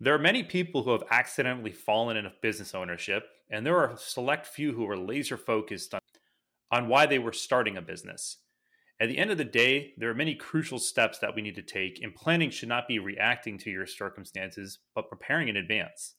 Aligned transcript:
There 0.00 0.14
are 0.14 0.18
many 0.18 0.42
people 0.42 0.82
who 0.82 0.90
have 0.90 1.04
accidentally 1.10 1.72
fallen 1.72 2.16
into 2.16 2.32
business 2.42 2.74
ownership, 2.74 3.26
and 3.50 3.64
there 3.64 3.76
are 3.76 3.92
a 3.92 3.96
select 3.96 4.46
few 4.46 4.72
who 4.72 4.88
are 4.88 4.96
laser 4.96 5.36
focused 5.36 5.94
on, 5.94 6.00
on 6.70 6.88
why 6.88 7.06
they 7.06 7.18
were 7.18 7.32
starting 7.32 7.76
a 7.76 7.82
business. 7.82 8.38
At 9.00 9.08
the 9.08 9.18
end 9.18 9.30
of 9.30 9.38
the 9.38 9.44
day, 9.44 9.94
there 9.96 10.10
are 10.10 10.14
many 10.14 10.34
crucial 10.34 10.78
steps 10.78 11.18
that 11.18 11.34
we 11.34 11.42
need 11.42 11.54
to 11.56 11.62
take, 11.62 12.02
and 12.02 12.14
planning 12.14 12.50
should 12.50 12.68
not 12.68 12.88
be 12.88 12.98
reacting 12.98 13.56
to 13.58 13.70
your 13.70 13.86
circumstances, 13.86 14.78
but 14.94 15.08
preparing 15.08 15.48
in 15.48 15.56
advance. 15.56 16.14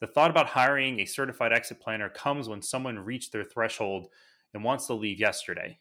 The 0.00 0.06
thought 0.06 0.30
about 0.30 0.48
hiring 0.48 1.00
a 1.00 1.06
certified 1.06 1.52
exit 1.52 1.80
planner 1.80 2.10
comes 2.10 2.48
when 2.48 2.60
someone 2.60 2.98
reached 2.98 3.32
their 3.32 3.44
threshold 3.44 4.08
and 4.52 4.62
wants 4.62 4.86
to 4.86 4.94
leave 4.94 5.18
yesterday. 5.18 5.78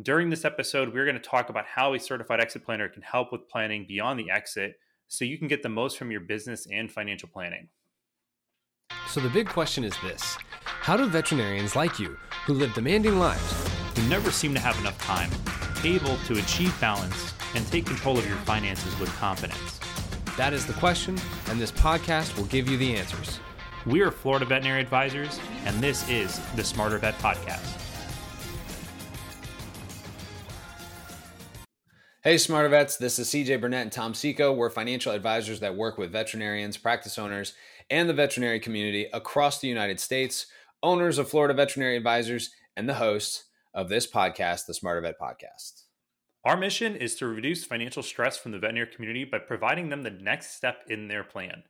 During 0.00 0.30
this 0.30 0.44
episode, 0.44 0.92
we're 0.92 1.04
going 1.04 1.20
to 1.20 1.22
talk 1.22 1.48
about 1.48 1.66
how 1.66 1.94
a 1.94 1.98
certified 1.98 2.40
exit 2.40 2.64
planner 2.64 2.88
can 2.88 3.02
help 3.02 3.32
with 3.32 3.48
planning 3.48 3.84
beyond 3.86 4.18
the 4.18 4.30
exit 4.30 4.76
so 5.12 5.26
you 5.26 5.36
can 5.36 5.46
get 5.46 5.62
the 5.62 5.68
most 5.68 5.98
from 5.98 6.10
your 6.10 6.20
business 6.20 6.66
and 6.72 6.90
financial 6.90 7.28
planning. 7.28 7.68
So, 9.08 9.20
the 9.20 9.28
big 9.28 9.46
question 9.46 9.84
is 9.84 9.94
this 10.02 10.38
How 10.64 10.96
do 10.96 11.06
veterinarians 11.06 11.76
like 11.76 11.98
you, 11.98 12.16
who 12.46 12.54
live 12.54 12.72
demanding 12.72 13.18
lives, 13.18 13.68
who 13.94 14.08
never 14.08 14.30
seem 14.30 14.54
to 14.54 14.60
have 14.60 14.78
enough 14.80 14.98
time, 15.02 15.30
able 15.84 16.16
to 16.24 16.38
achieve 16.38 16.74
balance 16.80 17.34
and 17.54 17.66
take 17.66 17.84
control 17.84 18.16
of 18.16 18.26
your 18.26 18.38
finances 18.38 18.98
with 18.98 19.14
confidence? 19.16 19.78
That 20.38 20.54
is 20.54 20.64
the 20.64 20.72
question, 20.72 21.18
and 21.48 21.60
this 21.60 21.72
podcast 21.72 22.34
will 22.38 22.46
give 22.46 22.66
you 22.66 22.78
the 22.78 22.96
answers. 22.96 23.38
We 23.84 24.00
are 24.00 24.10
Florida 24.10 24.46
Veterinary 24.46 24.80
Advisors, 24.80 25.38
and 25.66 25.76
this 25.82 26.08
is 26.08 26.40
the 26.56 26.64
Smarter 26.64 26.96
Vet 26.96 27.18
Podcast. 27.18 27.81
Hey, 32.24 32.38
Smarter 32.38 32.68
Vets, 32.68 32.98
this 32.98 33.18
is 33.18 33.26
CJ 33.30 33.60
Burnett 33.60 33.82
and 33.82 33.90
Tom 33.90 34.14
Seco. 34.14 34.52
We're 34.52 34.70
financial 34.70 35.10
advisors 35.10 35.58
that 35.58 35.74
work 35.74 35.98
with 35.98 36.12
veterinarians, 36.12 36.76
practice 36.76 37.18
owners, 37.18 37.54
and 37.90 38.08
the 38.08 38.14
veterinary 38.14 38.60
community 38.60 39.08
across 39.12 39.58
the 39.58 39.66
United 39.66 39.98
States, 39.98 40.46
owners 40.84 41.18
of 41.18 41.28
Florida 41.28 41.52
Veterinary 41.52 41.96
Advisors, 41.96 42.50
and 42.76 42.88
the 42.88 42.94
hosts 42.94 43.46
of 43.74 43.88
this 43.88 44.06
podcast, 44.06 44.66
the 44.66 44.74
Smarter 44.74 45.00
Vet 45.00 45.18
Podcast. 45.18 45.82
Our 46.44 46.56
mission 46.56 46.94
is 46.94 47.16
to 47.16 47.26
reduce 47.26 47.64
financial 47.64 48.04
stress 48.04 48.38
from 48.38 48.52
the 48.52 48.60
veterinary 48.60 48.94
community 48.94 49.24
by 49.24 49.40
providing 49.40 49.88
them 49.88 50.04
the 50.04 50.10
next 50.10 50.54
step 50.54 50.84
in 50.88 51.08
their 51.08 51.24
plan. 51.24 51.64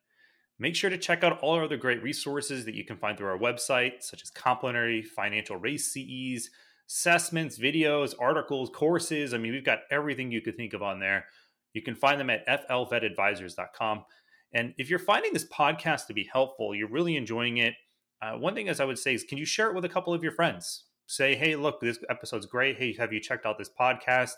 Make 0.58 0.76
sure 0.76 0.90
to 0.90 0.98
check 0.98 1.24
out 1.24 1.40
all 1.40 1.54
our 1.54 1.64
other 1.64 1.78
great 1.78 2.02
resources 2.02 2.66
that 2.66 2.74
you 2.74 2.84
can 2.84 2.98
find 2.98 3.16
through 3.16 3.28
our 3.28 3.38
website, 3.38 4.02
such 4.02 4.20
as 4.20 4.28
complimentary 4.28 5.00
financial 5.00 5.56
race 5.56 5.90
CEs 5.90 6.50
assessments, 6.92 7.58
videos, 7.58 8.14
articles, 8.20 8.70
courses. 8.70 9.32
I 9.32 9.38
mean, 9.38 9.52
we've 9.52 9.64
got 9.64 9.80
everything 9.90 10.30
you 10.30 10.42
could 10.42 10.56
think 10.56 10.74
of 10.74 10.82
on 10.82 11.00
there. 11.00 11.24
You 11.72 11.80
can 11.80 11.94
find 11.94 12.20
them 12.20 12.28
at 12.28 12.68
flvetadvisors.com. 12.68 14.04
And 14.52 14.74
if 14.76 14.90
you're 14.90 14.98
finding 14.98 15.32
this 15.32 15.48
podcast 15.48 16.06
to 16.08 16.12
be 16.12 16.28
helpful, 16.30 16.74
you're 16.74 16.90
really 16.90 17.16
enjoying 17.16 17.56
it. 17.56 17.74
Uh, 18.20 18.32
one 18.32 18.54
thing, 18.54 18.68
as 18.68 18.78
I 18.78 18.84
would 18.84 18.98
say, 18.98 19.14
is 19.14 19.24
can 19.24 19.38
you 19.38 19.46
share 19.46 19.68
it 19.68 19.74
with 19.74 19.86
a 19.86 19.88
couple 19.88 20.12
of 20.12 20.22
your 20.22 20.32
friends? 20.32 20.84
Say, 21.06 21.34
hey, 21.34 21.56
look, 21.56 21.80
this 21.80 21.98
episode's 22.10 22.46
great. 22.46 22.76
Hey, 22.76 22.92
have 22.98 23.12
you 23.12 23.20
checked 23.20 23.46
out 23.46 23.56
this 23.56 23.70
podcast? 23.70 24.34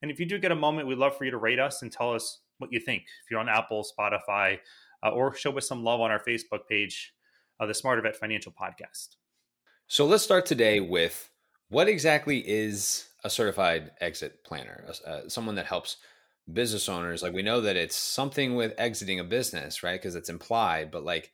And 0.00 0.10
if 0.10 0.18
you 0.18 0.24
do 0.24 0.38
get 0.38 0.50
a 0.50 0.56
moment, 0.56 0.88
we'd 0.88 0.98
love 0.98 1.16
for 1.16 1.26
you 1.26 1.30
to 1.30 1.36
rate 1.36 1.58
us 1.58 1.82
and 1.82 1.92
tell 1.92 2.14
us 2.14 2.40
what 2.56 2.72
you 2.72 2.80
think. 2.80 3.02
If 3.02 3.30
you're 3.30 3.40
on 3.40 3.48
Apple, 3.50 3.84
Spotify, 3.84 4.58
uh, 5.04 5.10
or 5.10 5.34
show 5.34 5.56
us 5.58 5.68
some 5.68 5.84
love 5.84 6.00
on 6.00 6.10
our 6.10 6.22
Facebook 6.22 6.66
page, 6.68 7.12
uh, 7.60 7.66
the 7.66 7.74
Smarter 7.74 8.00
Vet 8.00 8.16
Financial 8.16 8.52
Podcast. 8.52 9.16
So 9.88 10.06
let's 10.06 10.24
start 10.24 10.46
today 10.46 10.80
with 10.80 11.30
what 11.68 11.88
exactly 11.88 12.38
is 12.46 13.08
a 13.24 13.30
certified 13.30 13.92
exit 14.00 14.44
planner? 14.44 14.84
Uh, 15.06 15.28
someone 15.28 15.56
that 15.56 15.66
helps 15.66 15.96
business 16.52 16.88
owners. 16.88 17.22
Like 17.22 17.34
we 17.34 17.42
know 17.42 17.60
that 17.60 17.76
it's 17.76 17.96
something 17.96 18.54
with 18.54 18.74
exiting 18.78 19.20
a 19.20 19.24
business, 19.24 19.82
right? 19.82 20.00
Because 20.00 20.14
it's 20.14 20.30
implied, 20.30 20.90
but 20.90 21.04
like 21.04 21.30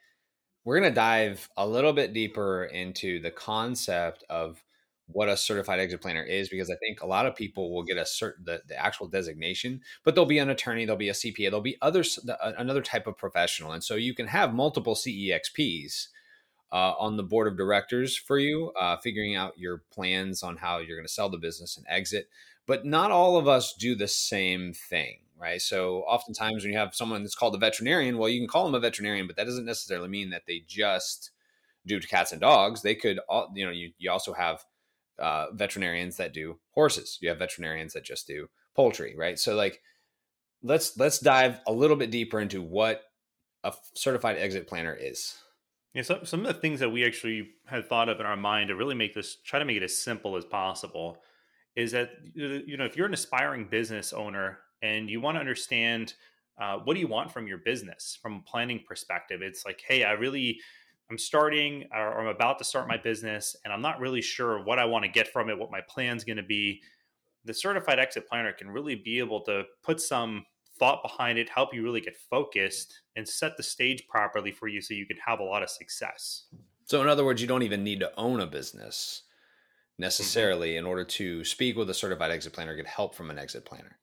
we're 0.65 0.81
going 0.81 0.91
to 0.91 0.95
dive 0.95 1.49
a 1.57 1.67
little 1.67 1.93
bit 1.93 2.13
deeper 2.13 2.65
into 2.65 3.21
the 3.21 3.31
concept 3.31 4.25
of 4.29 4.63
what 5.07 5.29
a 5.29 5.37
certified 5.37 5.81
exit 5.81 6.01
planner 6.01 6.23
is 6.23 6.49
because 6.49 6.71
I 6.71 6.77
think 6.77 7.03
a 7.03 7.07
lot 7.07 7.27
of 7.27 7.37
people 7.37 7.73
will 7.73 7.83
get 7.83 7.99
a 7.99 8.07
certain 8.07 8.45
the, 8.47 8.63
the 8.67 8.83
actual 8.83 9.07
designation, 9.07 9.83
but 10.03 10.15
there'll 10.15 10.27
be 10.27 10.39
an 10.39 10.49
attorney, 10.49 10.87
there'll 10.87 10.97
be 10.97 11.11
a 11.11 11.13
CPA, 11.13 11.51
there'll 11.51 11.61
be 11.61 11.77
others 11.83 12.19
another 12.41 12.81
type 12.81 13.07
of 13.07 13.19
professional, 13.19 13.73
and 13.73 13.85
so 13.85 13.97
you 13.97 14.15
can 14.15 14.29
have 14.29 14.55
multiple 14.55 14.95
CEXPs 14.95 16.09
uh, 16.75 16.93
on 16.99 17.17
the 17.17 17.23
board 17.23 17.47
of 17.47 17.57
directors 17.57 18.17
for 18.17 18.37
you, 18.37 18.73
uh, 18.73 18.97
figuring 18.97 19.37
out 19.37 19.57
your 19.57 19.85
plans 19.93 20.43
on 20.43 20.57
how 20.57 20.79
you're 20.79 20.97
going 20.97 21.07
to 21.07 21.13
sell 21.13 21.29
the 21.31 21.39
business 21.39 21.77
and 21.77 21.87
exit. 21.89 22.29
But 22.67 22.85
not 22.85 23.13
all 23.13 23.37
of 23.37 23.47
us 23.47 23.75
do 23.79 23.95
the 23.95 24.09
same 24.09 24.73
thing, 24.73 25.19
right? 25.39 25.63
So 25.63 25.99
oftentimes 26.01 26.65
when 26.65 26.73
you 26.73 26.79
have 26.79 26.93
someone 26.93 27.23
that's 27.23 27.37
called 27.37 27.55
a 27.55 27.59
veterinarian, 27.59 28.19
well, 28.19 28.29
you 28.29 28.41
can 28.41 28.49
call 28.49 28.65
them 28.65 28.75
a 28.75 28.81
veterinarian, 28.81 29.29
but 29.29 29.37
that 29.37 29.45
doesn't 29.45 29.65
necessarily 29.65 30.09
mean 30.09 30.31
that 30.31 30.47
they 30.49 30.65
just 30.67 31.31
do 31.87 32.01
cats 32.01 32.33
and 32.33 32.41
dogs. 32.41 32.83
They 32.83 32.97
could, 32.97 33.21
you 33.55 33.65
know, 33.65 33.71
you, 33.71 33.93
you 33.99 34.11
also 34.11 34.33
have 34.33 34.65
uh, 35.21 35.53
veterinarians 35.53 36.17
that 36.17 36.33
do 36.33 36.59
horses. 36.73 37.19
You 37.21 37.29
have 37.29 37.39
veterinarians 37.39 37.93
that 37.93 38.03
just 38.03 38.27
do 38.27 38.49
poultry, 38.75 39.15
right? 39.17 39.39
So 39.39 39.55
like, 39.55 39.81
let's 40.65 40.99
let's 40.99 41.21
dive 41.21 41.61
a 41.69 41.73
little 41.73 41.97
bit 41.97 42.11
deeper 42.11 42.41
into 42.41 42.63
what 42.63 43.03
a 43.63 43.73
certified 43.95 44.39
exit 44.39 44.67
planner 44.67 44.97
is. 44.99 45.37
Yeah, 45.95 46.03
so, 46.03 46.25
some 46.25 46.41
of 46.45 46.47
the 46.53 46.61
things 46.61 46.81
that 46.81 46.91
we 46.91 47.07
actually 47.07 47.51
had 47.67 47.89
thought 47.89 48.09
of 48.09 48.19
in 48.19 48.27
our 48.27 48.37
mind 48.37 48.69
to 48.69 48.75
really 48.75 48.97
make 48.97 49.15
this 49.15 49.37
try 49.37 49.61
to 49.61 49.65
make 49.65 49.77
it 49.77 49.83
as 49.83 49.97
simple 49.97 50.37
as 50.37 50.45
possible 50.45 51.23
is 51.77 51.93
that 51.93 52.11
you 52.35 52.77
know 52.77 52.85
if 52.85 52.97
you're 52.97 53.07
an 53.07 53.15
aspiring 53.15 53.67
business 53.69 54.13
owner 54.13 54.59
and 54.83 55.09
you 55.09 55.21
want 55.21 55.37
to 55.37 55.41
understand 55.41 56.15
uh, 56.61 56.79
what 56.79 56.95
do 56.95 57.01
you 57.01 57.09
want 57.09 57.33
from 57.33 57.47
your 57.47 57.59
business 57.59 58.19
from 58.21 58.35
a 58.37 58.41
planning 58.43 58.81
perspective, 58.87 59.43
it's 59.43 59.65
like, 59.65 59.83
hey, 59.87 60.05
I 60.05 60.13
really 60.13 60.61
I'm 61.11 61.19
starting 61.19 61.85
or 61.93 62.21
I'm 62.21 62.27
about 62.29 62.59
to 62.59 62.65
start 62.65 62.89
my 62.89 62.97
business 62.97 63.55
and 63.65 63.73
I'm 63.73 63.83
not 63.83 64.01
really 64.01 64.23
sure 64.23 64.65
what 64.65 64.79
I 64.79 64.85
want 64.87 65.05
to 65.05 65.11
get 65.11 65.29
from 65.29 65.49
it, 65.49 65.59
what 65.59 65.71
my 65.71 65.81
plan's 65.89 66.25
going 66.25 66.39
to 66.39 66.43
be. 66.43 66.83
The 67.45 67.55
certified 67.55 67.99
exit 67.99 68.27
planner 68.29 68.53
can 68.53 68.71
really 68.71 68.95
be 68.95 69.19
able 69.19 69.43
to 69.43 69.65
put 69.83 70.01
some 70.01 70.47
thought 70.79 71.03
behind 71.03 71.39
it, 71.39 71.49
help 71.49 71.75
you 71.75 71.83
really 71.83 72.01
get 72.01 72.17
focused 72.17 73.01
and 73.17 73.29
set 73.29 73.57
the 73.57 73.63
stage 73.63 74.07
properly 74.09 74.51
for 74.51 74.69
you 74.69 74.81
so 74.81 74.95
you 74.95 75.07
can 75.07 75.17
have 75.25 75.41
a 75.41 75.45
lot 75.45 75.63
of 75.63 75.71
success. 75.71 76.47
So, 76.87 77.01
in 77.01 77.09
other 77.09 77.25
words, 77.25 77.41
you 77.41 77.49
don't 77.49 77.63
even 77.63 77.85
need 77.85 78.01
to 78.01 78.13
own 78.17 78.41
a 78.41 78.47
business 78.47 79.23
necessarily 79.99 80.71
mm-hmm. 80.71 80.79
in 80.79 80.87
order 80.87 81.05
to 81.05 81.45
speak 81.45 81.77
with 81.77 81.89
a 81.89 81.95
certified 81.95 82.31
exit 82.31 82.53
planner, 82.53 82.77
get 82.77 82.87
help 82.87 83.15
from 83.15 83.31
an 83.31 83.39
exit 83.39 83.65
planner. 83.65 83.99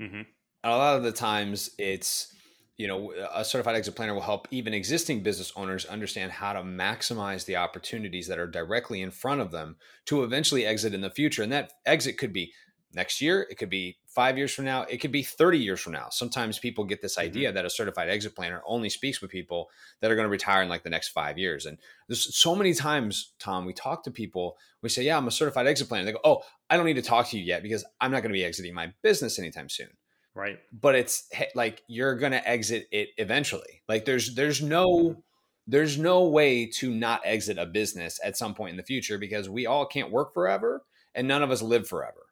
Mm-hmm. 0.00 0.22
A 0.64 0.70
lot 0.70 0.96
of 0.96 1.02
the 1.02 1.12
times, 1.12 1.70
it's 1.78 2.34
you 2.80 2.88
know 2.88 3.12
a 3.34 3.44
certified 3.44 3.76
exit 3.76 3.94
planner 3.94 4.14
will 4.14 4.22
help 4.22 4.48
even 4.50 4.72
existing 4.72 5.22
business 5.22 5.52
owners 5.54 5.84
understand 5.84 6.32
how 6.32 6.54
to 6.54 6.62
maximize 6.62 7.44
the 7.44 7.56
opportunities 7.56 8.26
that 8.26 8.38
are 8.38 8.46
directly 8.46 9.02
in 9.02 9.10
front 9.10 9.42
of 9.42 9.50
them 9.50 9.76
to 10.06 10.24
eventually 10.24 10.64
exit 10.64 10.94
in 10.94 11.02
the 11.02 11.10
future 11.10 11.42
and 11.42 11.52
that 11.52 11.74
exit 11.84 12.16
could 12.16 12.32
be 12.32 12.50
next 12.92 13.20
year 13.20 13.46
it 13.50 13.56
could 13.56 13.70
be 13.70 13.98
five 14.06 14.36
years 14.36 14.52
from 14.52 14.64
now 14.64 14.82
it 14.82 14.98
could 14.98 15.12
be 15.12 15.22
30 15.22 15.58
years 15.58 15.80
from 15.80 15.92
now. 15.92 16.08
Sometimes 16.10 16.58
people 16.58 16.84
get 16.84 17.02
this 17.02 17.18
idea 17.18 17.48
mm-hmm. 17.48 17.56
that 17.56 17.64
a 17.64 17.70
certified 17.70 18.08
exit 18.08 18.34
planner 18.34 18.62
only 18.66 18.88
speaks 18.88 19.20
with 19.20 19.30
people 19.30 19.70
that 20.00 20.10
are 20.10 20.16
going 20.16 20.26
to 20.26 20.30
retire 20.30 20.62
in 20.62 20.68
like 20.68 20.82
the 20.82 20.90
next 20.90 21.08
five 21.08 21.38
years 21.38 21.66
and 21.66 21.78
there's 22.08 22.34
so 22.34 22.54
many 22.54 22.74
times 22.74 23.32
tom 23.38 23.64
we 23.64 23.72
talk 23.72 24.02
to 24.04 24.10
people 24.10 24.56
we 24.82 24.88
say 24.88 25.02
yeah 25.02 25.16
i'm 25.16 25.28
a 25.28 25.30
certified 25.30 25.66
exit 25.66 25.88
planner. 25.88 26.04
They 26.04 26.12
go 26.12 26.20
oh 26.24 26.42
i 26.68 26.76
don't 26.76 26.86
need 26.86 26.94
to 26.94 27.02
talk 27.02 27.28
to 27.28 27.38
you 27.38 27.44
yet 27.44 27.62
because 27.62 27.84
i'm 28.00 28.10
not 28.10 28.22
going 28.22 28.32
to 28.32 28.38
be 28.38 28.44
exiting 28.44 28.74
my 28.74 28.92
business 29.02 29.38
anytime 29.38 29.68
soon. 29.68 29.90
Right. 30.34 30.58
But 30.72 30.94
it's 30.94 31.28
like 31.54 31.82
you're 31.88 32.14
going 32.14 32.32
to 32.32 32.48
exit 32.48 32.86
it 32.92 33.08
eventually. 33.18 33.82
Like 33.88 34.04
there's 34.04 34.34
there's 34.34 34.62
no 34.62 35.22
there's 35.66 35.98
no 35.98 36.24
way 36.24 36.66
to 36.66 36.90
not 36.90 37.20
exit 37.24 37.58
a 37.58 37.66
business 37.66 38.18
at 38.24 38.36
some 38.36 38.54
point 38.54 38.70
in 38.70 38.76
the 38.76 38.82
future 38.82 39.18
because 39.18 39.48
we 39.48 39.66
all 39.66 39.86
can't 39.86 40.10
work 40.10 40.32
forever 40.34 40.82
and 41.14 41.28
none 41.28 41.42
of 41.42 41.50
us 41.50 41.62
live 41.62 41.88
forever 41.88 42.26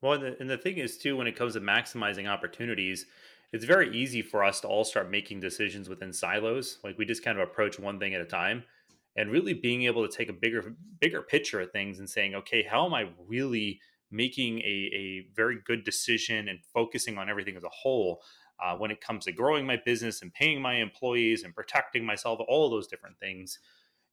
well, 0.00 0.12
and 0.14 0.22
the, 0.22 0.36
and 0.40 0.50
the 0.50 0.58
thing 0.58 0.78
is, 0.78 0.98
too, 0.98 1.16
when 1.16 1.26
it 1.26 1.36
comes 1.36 1.54
to 1.54 1.60
maximizing 1.60 2.28
opportunities, 2.28 3.06
it's 3.52 3.64
very 3.64 3.96
easy 3.96 4.22
for 4.22 4.44
us 4.44 4.60
to 4.60 4.68
all 4.68 4.84
start 4.84 5.10
making 5.10 5.40
decisions 5.40 5.88
within 5.88 6.12
silos. 6.12 6.78
Like 6.84 6.98
we 6.98 7.04
just 7.04 7.24
kind 7.24 7.38
of 7.38 7.48
approach 7.48 7.78
one 7.78 7.98
thing 7.98 8.14
at 8.14 8.20
a 8.20 8.26
time 8.26 8.64
and 9.16 9.30
really 9.30 9.54
being 9.54 9.84
able 9.84 10.06
to 10.06 10.16
take 10.16 10.28
a 10.28 10.32
bigger 10.32 10.74
bigger 11.00 11.22
picture 11.22 11.60
of 11.60 11.72
things 11.72 11.98
and 11.98 12.08
saying, 12.08 12.34
okay, 12.34 12.62
how 12.62 12.86
am 12.86 12.94
I 12.94 13.08
really 13.26 13.80
making 14.10 14.60
a, 14.60 14.90
a 14.94 15.26
very 15.34 15.58
good 15.66 15.84
decision 15.84 16.48
and 16.48 16.58
focusing 16.72 17.18
on 17.18 17.28
everything 17.28 17.56
as 17.56 17.64
a 17.64 17.68
whole 17.68 18.22
uh, 18.62 18.74
when 18.76 18.90
it 18.90 19.00
comes 19.00 19.24
to 19.24 19.32
growing 19.32 19.66
my 19.66 19.78
business 19.84 20.22
and 20.22 20.32
paying 20.32 20.60
my 20.60 20.76
employees 20.76 21.42
and 21.42 21.54
protecting 21.54 22.04
myself, 22.04 22.40
all 22.48 22.70
those 22.70 22.86
different 22.86 23.18
things. 23.18 23.58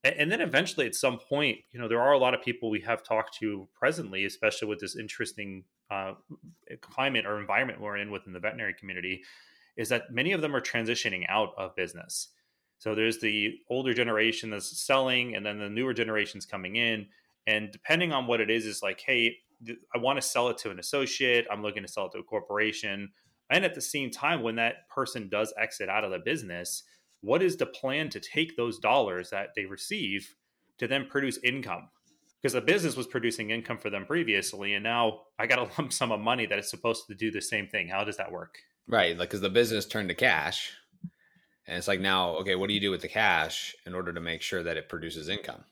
And, 0.05 0.31
then 0.31 0.39
eventually, 0.39 0.85
at 0.85 0.93
some 0.93 1.17
point, 1.17 1.57
you 1.71 1.79
know, 1.79 1.87
there 1.87 2.01
are 2.01 2.13
a 2.13 2.17
lot 2.19 2.35
of 2.35 2.41
people 2.43 2.69
we 2.69 2.81
have 2.81 3.03
talked 3.03 3.35
to 3.39 3.67
presently, 3.73 4.25
especially 4.25 4.67
with 4.67 4.79
this 4.79 4.95
interesting 4.95 5.63
uh, 5.89 6.13
climate 6.81 7.25
or 7.25 7.39
environment 7.39 7.81
we're 7.81 7.97
in 7.97 8.11
within 8.11 8.31
the 8.31 8.39
veterinary 8.39 8.73
community 8.73 9.23
is 9.77 9.89
that 9.89 10.11
many 10.11 10.31
of 10.31 10.41
them 10.41 10.55
are 10.55 10.61
transitioning 10.61 11.25
out 11.27 11.49
of 11.57 11.75
business. 11.75 12.29
So 12.77 12.93
there's 12.93 13.19
the 13.19 13.55
older 13.69 13.93
generation 13.93 14.49
that's 14.49 14.79
selling, 14.79 15.35
and 15.35 15.45
then 15.45 15.59
the 15.59 15.69
newer 15.69 15.93
generations 15.93 16.45
coming 16.45 16.75
in. 16.75 17.07
And 17.47 17.71
depending 17.71 18.11
on 18.11 18.27
what 18.27 18.41
it 18.41 18.49
is, 18.49 18.65
is 18.65 18.81
like, 18.81 19.01
hey, 19.01 19.37
I 19.93 19.97
want 19.97 20.17
to 20.17 20.21
sell 20.21 20.49
it 20.49 20.57
to 20.59 20.71
an 20.71 20.79
associate. 20.79 21.47
I'm 21.51 21.61
looking 21.61 21.83
to 21.83 21.89
sell 21.91 22.05
it 22.07 22.11
to 22.13 22.19
a 22.19 22.23
corporation. 22.23 23.09
And 23.49 23.63
at 23.63 23.75
the 23.75 23.81
same 23.81 24.11
time, 24.11 24.43
when 24.43 24.55
that 24.55 24.87
person 24.89 25.29
does 25.29 25.53
exit 25.57 25.89
out 25.89 26.03
of 26.03 26.11
the 26.11 26.19
business, 26.19 26.83
what 27.25 27.41
is 27.41 27.57
the 27.57 27.65
plan 27.65 28.09
to 28.09 28.19
take 28.19 28.55
those 28.55 28.77
dollars 28.77 29.31
that 29.31 29.49
they 29.55 29.65
receive 29.65 30.35
to 30.77 30.87
then 30.87 31.07
produce 31.09 31.39
income? 31.43 31.89
Because 32.41 32.53
the 32.53 32.61
business 32.61 32.95
was 32.95 33.07
producing 33.07 33.49
income 33.49 33.79
for 33.79 33.89
them 33.89 34.05
previously, 34.05 34.75
and 34.75 34.83
now 34.83 35.21
I 35.39 35.47
got 35.47 35.59
a 35.59 35.63
lump 35.77 35.91
sum 35.91 36.11
of 36.11 36.19
money 36.19 36.45
that 36.45 36.59
is 36.59 36.69
supposed 36.69 37.07
to 37.07 37.15
do 37.15 37.31
the 37.31 37.41
same 37.41 37.67
thing. 37.67 37.87
How 37.87 38.03
does 38.03 38.17
that 38.17 38.31
work? 38.31 38.59
Right, 38.87 39.17
like 39.17 39.29
because 39.29 39.41
the 39.41 39.49
business 39.49 39.87
turned 39.87 40.09
to 40.09 40.15
cash, 40.15 40.71
and 41.67 41.77
it's 41.77 41.87
like 41.87 41.99
now, 41.99 42.35
okay, 42.35 42.55
what 42.55 42.67
do 42.67 42.75
you 42.75 42.79
do 42.79 42.91
with 42.91 43.01
the 43.01 43.07
cash 43.07 43.75
in 43.87 43.95
order 43.95 44.13
to 44.13 44.21
make 44.21 44.43
sure 44.43 44.61
that 44.61 44.77
it 44.77 44.87
produces 44.87 45.27
income? 45.27 45.63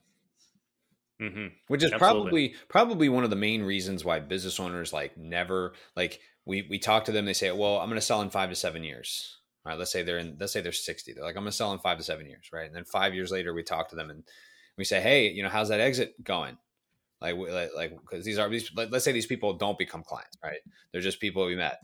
Mm-hmm. 1.21 1.47
Which 1.67 1.83
is 1.83 1.91
Absolutely. 1.91 1.99
probably 1.99 2.55
probably 2.67 3.09
one 3.09 3.23
of 3.23 3.29
the 3.29 3.35
main 3.35 3.61
reasons 3.61 4.03
why 4.03 4.19
business 4.19 4.59
owners 4.59 4.91
like 4.91 5.15
never 5.15 5.73
like 5.95 6.19
we 6.45 6.65
we 6.67 6.79
talk 6.79 7.05
to 7.05 7.11
them. 7.11 7.25
They 7.25 7.33
say, 7.33 7.51
"Well, 7.51 7.77
I'm 7.77 7.87
going 7.87 7.99
to 7.99 8.01
sell 8.01 8.21
in 8.21 8.31
five 8.31 8.49
to 8.49 8.55
seven 8.55 8.83
years." 8.83 9.37
All 9.65 9.71
right, 9.71 9.79
let's 9.79 9.91
say 9.91 10.03
they're 10.03 10.17
in. 10.17 10.37
Let's 10.39 10.51
say 10.51 10.61
they're 10.61 10.71
60. 10.71 11.13
They're 11.13 11.23
like, 11.23 11.35
"I'm 11.37 11.43
going 11.43 11.51
to 11.51 11.55
sell 11.55 11.71
in 11.71 11.79
five 11.79 11.97
to 11.97 12.03
seven 12.03 12.27
years." 12.27 12.49
Right, 12.51 12.65
and 12.65 12.75
then 12.75 12.85
five 12.85 13.13
years 13.13 13.31
later, 13.31 13.53
we 13.53 13.63
talk 13.63 13.89
to 13.89 13.95
them 13.95 14.09
and 14.09 14.23
we 14.77 14.83
say, 14.83 15.01
"Hey, 15.01 15.29
you 15.29 15.43
know, 15.43 15.49
how's 15.49 15.69
that 15.69 15.79
exit 15.79 16.21
going?" 16.23 16.57
Like, 17.21 17.37
like, 17.73 17.97
because 18.01 18.25
these 18.25 18.37
are 18.37 18.49
these. 18.49 18.69
Let's 18.75 19.05
say 19.05 19.13
these 19.13 19.25
people 19.25 19.53
don't 19.53 19.77
become 19.77 20.03
clients, 20.03 20.37
right? 20.43 20.59
They're 20.91 21.01
just 21.01 21.21
people 21.21 21.45
we 21.45 21.55
met 21.55 21.79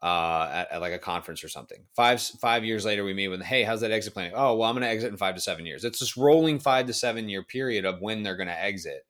uh, 0.00 0.48
at, 0.52 0.72
at, 0.72 0.80
like 0.80 0.92
a 0.92 0.98
conference 0.98 1.42
or 1.42 1.48
something. 1.48 1.78
Five 1.96 2.20
five 2.20 2.64
years 2.64 2.84
later, 2.84 3.04
we 3.04 3.14
meet 3.14 3.28
with, 3.28 3.42
hey, 3.42 3.64
how's 3.64 3.80
that 3.80 3.90
exit 3.90 4.14
plan? 4.14 4.32
Oh, 4.34 4.54
well, 4.54 4.68
I'm 4.68 4.76
going 4.76 4.82
to 4.82 4.88
exit 4.88 5.10
in 5.10 5.16
five 5.16 5.34
to 5.34 5.40
seven 5.40 5.66
years. 5.66 5.82
It's 5.82 5.98
this 5.98 6.16
rolling 6.16 6.60
five 6.60 6.86
to 6.86 6.92
seven 6.92 7.28
year 7.28 7.42
period 7.42 7.84
of 7.84 8.00
when 8.00 8.22
they're 8.22 8.36
going 8.36 8.48
to 8.48 8.62
exit 8.62 9.04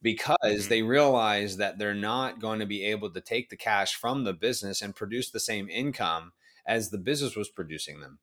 because 0.00 0.36
mm-hmm. 0.42 0.68
they 0.68 0.82
realize 0.82 1.56
that 1.58 1.78
they're 1.78 1.92
not 1.92 2.40
going 2.40 2.60
to 2.60 2.66
be 2.66 2.84
able 2.84 3.10
to 3.10 3.20
take 3.20 3.50
the 3.50 3.56
cash 3.56 3.94
from 3.94 4.24
the 4.24 4.32
business 4.32 4.80
and 4.80 4.94
produce 4.94 5.30
the 5.30 5.40
same 5.40 5.68
income 5.68 6.32
as 6.66 6.90
the 6.90 6.98
business 6.98 7.36
was 7.36 7.48
producing 7.48 8.00
them. 8.00 8.18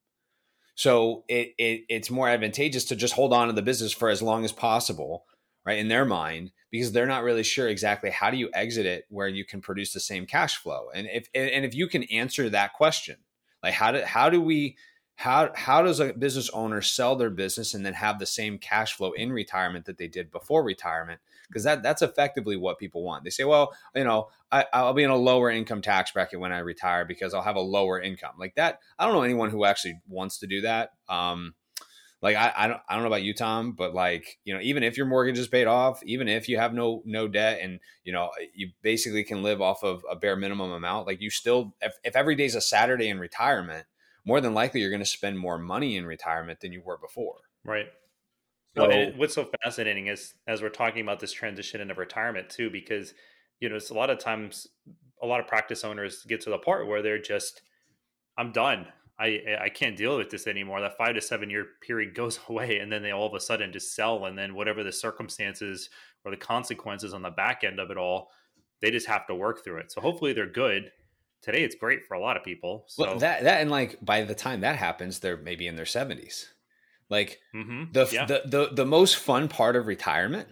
So 0.76 1.26
it, 1.28 1.54
it 1.58 1.82
it's 1.90 2.10
more 2.10 2.30
advantageous 2.30 2.86
to 2.86 2.96
just 2.96 3.14
hold 3.14 3.34
on 3.34 3.48
to 3.48 3.54
the 3.54 3.62
business 3.62 3.92
for 3.92 4.10
as 4.10 4.22
long 4.22 4.46
as 4.46 4.52
possible 4.52 5.26
right 5.66 5.78
in 5.78 5.90
their 5.90 6.06
mind 6.06 6.52
because 6.72 6.92
they're 6.92 7.06
not 7.06 7.24
really 7.24 7.44
sure 7.44 7.68
exactly 7.68 8.10
how 8.10 8.32
do 8.32 8.38
you 8.38 8.50
exit 8.54 8.86
it 8.86 9.04
where 9.10 9.28
you 9.28 9.44
can 9.44 9.60
produce 9.60 9.92
the 9.92 10.00
same 10.00 10.26
cash 10.26 10.56
flow 10.56 10.88
and 10.96 11.08
if 11.12 11.28
and 11.36 11.66
if 11.66 11.76
you 11.76 11.88
can 11.88 12.04
answer 12.04 12.50
that 12.50 12.74
question 12.74 13.18
like 13.62 13.74
how 13.74 13.92
do 13.92 14.02
how 14.02 14.30
do 14.30 14.42
we 14.42 14.78
how 15.19 15.51
how 15.54 15.81
does 15.81 16.00
a 16.00 16.13
business 16.13 16.50
owner 16.51 16.81
sell 16.81 17.18
their 17.18 17.30
business 17.30 17.74
and 17.74 17.86
then 17.86 17.94
have 17.94 18.19
the 18.19 18.25
same 18.25 18.57
cash 18.57 18.94
flow 18.94 19.12
in 19.12 19.33
retirement 19.33 19.83
that 19.83 19.98
they 19.98 20.07
did 20.07 20.31
before 20.31 20.63
retirement? 20.63 21.19
Because 21.50 21.66
that 21.66 21.83
that's 21.83 22.01
effectively 22.01 22.56
what 22.56 22.80
people 22.80 23.04
want. 23.04 23.25
They 23.25 23.30
say 23.30 23.44
well 23.44 23.74
you 23.94 24.06
know 24.06 24.30
I, 24.50 24.66
i'll 24.71 24.94
be 24.94 25.04
in 25.04 25.10
a 25.10 25.18
lower 25.18 25.51
income 25.51 25.81
tax 25.81 26.12
bracket 26.12 26.39
when 26.39 26.54
i 26.54 26.60
retire 26.60 27.04
because 27.04 27.33
i'll 27.33 27.42
have 27.42 27.57
a 27.57 27.60
lower 27.60 28.01
income. 28.01 28.36
Like 28.39 28.56
that 28.56 28.80
i 28.98 29.06
don't 29.06 29.13
know 29.13 29.24
anyone 29.24 29.50
who 29.50 29.66
actually 29.66 30.00
wants 30.07 30.38
to 30.38 30.48
do 30.48 30.62
that. 30.62 30.92
Um, 31.10 31.54
like 32.21 32.38
I, 32.38 32.54
I 32.56 32.68
don't 32.68 32.80
I 32.88 32.94
don't 32.94 33.04
know 33.04 33.10
about 33.10 33.24
you, 33.24 33.33
Tom, 33.33 33.74
but 33.74 33.94
like 33.94 34.39
you 34.45 34.54
know, 34.54 34.62
even 34.62 34.83
if 34.83 34.95
your 34.95 35.06
mortgage 35.06 35.38
is 35.38 35.50
paid 35.50 35.68
off, 35.68 36.01
even 36.06 36.30
if 36.30 36.48
you 36.48 36.57
have 36.57 36.74
no 36.74 37.01
no 37.04 37.27
debt, 37.27 37.60
and 37.62 37.81
you 38.06 38.13
know 38.13 38.30
you 38.54 38.69
basically 38.81 39.25
can 39.25 39.44
live 39.44 39.62
off 39.62 39.83
of 39.83 40.06
a 40.10 40.16
bare 40.16 40.38
minimum 40.38 40.71
amount, 40.71 41.07
like 41.07 41.19
you 41.19 41.30
still 41.30 41.75
if, 41.81 41.95
if 42.06 42.16
every 42.16 42.36
day 42.36 42.45
is 42.45 42.56
a 42.56 42.62
Saturday 42.62 43.10
in 43.10 43.19
retirement, 43.19 43.86
more 44.30 44.40
than 44.40 44.54
likely 44.54 44.80
you're 44.80 44.92
going 44.92 45.02
to 45.02 45.06
spend 45.06 45.40
more 45.40 45.58
money 45.58 45.98
in 45.98 46.06
retirement 46.06 46.60
than 46.60 46.72
you 46.72 46.84
were 46.86 47.00
before. 47.00 47.38
Right. 47.66 47.88
So, 48.78 48.88
well, 48.88 49.12
what's 49.16 49.34
so 49.34 49.50
fascinating 49.64 50.06
is 50.06 50.36
as 50.48 50.62
we're 50.62 50.70
talking 50.70 51.02
about 51.02 51.20
this 51.20 51.31
transition 51.31 51.81
into 51.81 51.96
retirement 51.96 52.48
too, 52.48 52.70
because 52.70 53.16
you 53.60 53.68
know 53.68 53.76
it's 53.76 53.90
a 53.90 53.96
lot 53.96 54.12
of 54.12 54.20
times 54.20 54.68
a 55.24 55.26
lot 55.26 55.40
of 55.40 55.48
practice 55.48 55.84
owners 55.84 56.24
get 56.30 56.42
to 56.42 56.52
the 56.52 56.60
part 56.60 56.88
where 56.88 57.02
they're 57.02 57.20
just 57.20 57.64
I'm 58.38 58.52
done. 58.52 58.86
I 59.20 59.42
I 59.60 59.70
can't 59.70 59.98
deal 59.98 60.16
with 60.16 60.30
this 60.30 60.46
anymore. 60.46 60.80
That 60.80 60.96
five 60.96 61.16
to 61.16 61.22
seven 61.22 61.50
year 61.50 61.66
period 61.81 62.14
goes 62.14 62.40
away, 62.50 62.78
and 62.78 62.92
then 62.92 63.02
they 63.02 63.12
all 63.12 63.26
of 63.26 63.34
a 63.34 63.40
sudden 63.40 63.74
just 63.74 63.96
sell, 63.96 64.26
and 64.26 64.38
then 64.38 64.54
whatever 64.54 64.84
the 64.84 64.92
circumstances 64.92 65.90
or 66.24 66.30
the 66.30 66.38
consequences 66.38 67.16
on 67.16 67.24
the 67.24 67.31
back 67.31 67.64
end 67.64 67.80
of 67.80 67.90
it 67.90 67.98
all, 67.98 68.30
they 68.81 68.92
just 68.92 69.08
have 69.08 69.26
to 69.26 69.34
work 69.34 69.64
through 69.64 69.80
it. 69.80 69.92
So 69.92 70.02
hopefully 70.02 70.34
they're 70.34 70.46
good. 70.46 70.92
Today 71.42 71.64
it's 71.64 71.76
great 71.76 72.06
for 72.08 72.16
a 72.16 72.20
lot 72.20 72.38
of 72.38 72.44
people. 72.44 72.86
So 72.88 73.04
well, 73.04 73.20
that 73.20 73.44
that 73.44 73.62
and 73.62 73.72
like 73.72 73.98
by 74.02 74.24
the 74.24 74.36
time 74.36 74.62
that 74.62 74.76
happens, 74.76 75.20
they're 75.20 75.38
maybe 75.38 75.68
in 75.68 75.76
their 75.76 75.86
seventies. 75.86 76.50
Like 77.10 77.40
mm-hmm. 77.56 77.92
the, 77.92 78.10
yeah. 78.12 78.26
the 78.26 78.42
the 78.46 78.70
the 78.74 78.86
most 78.86 79.18
fun 79.18 79.48
part 79.48 79.76
of 79.76 79.88
retirement, 79.88 80.48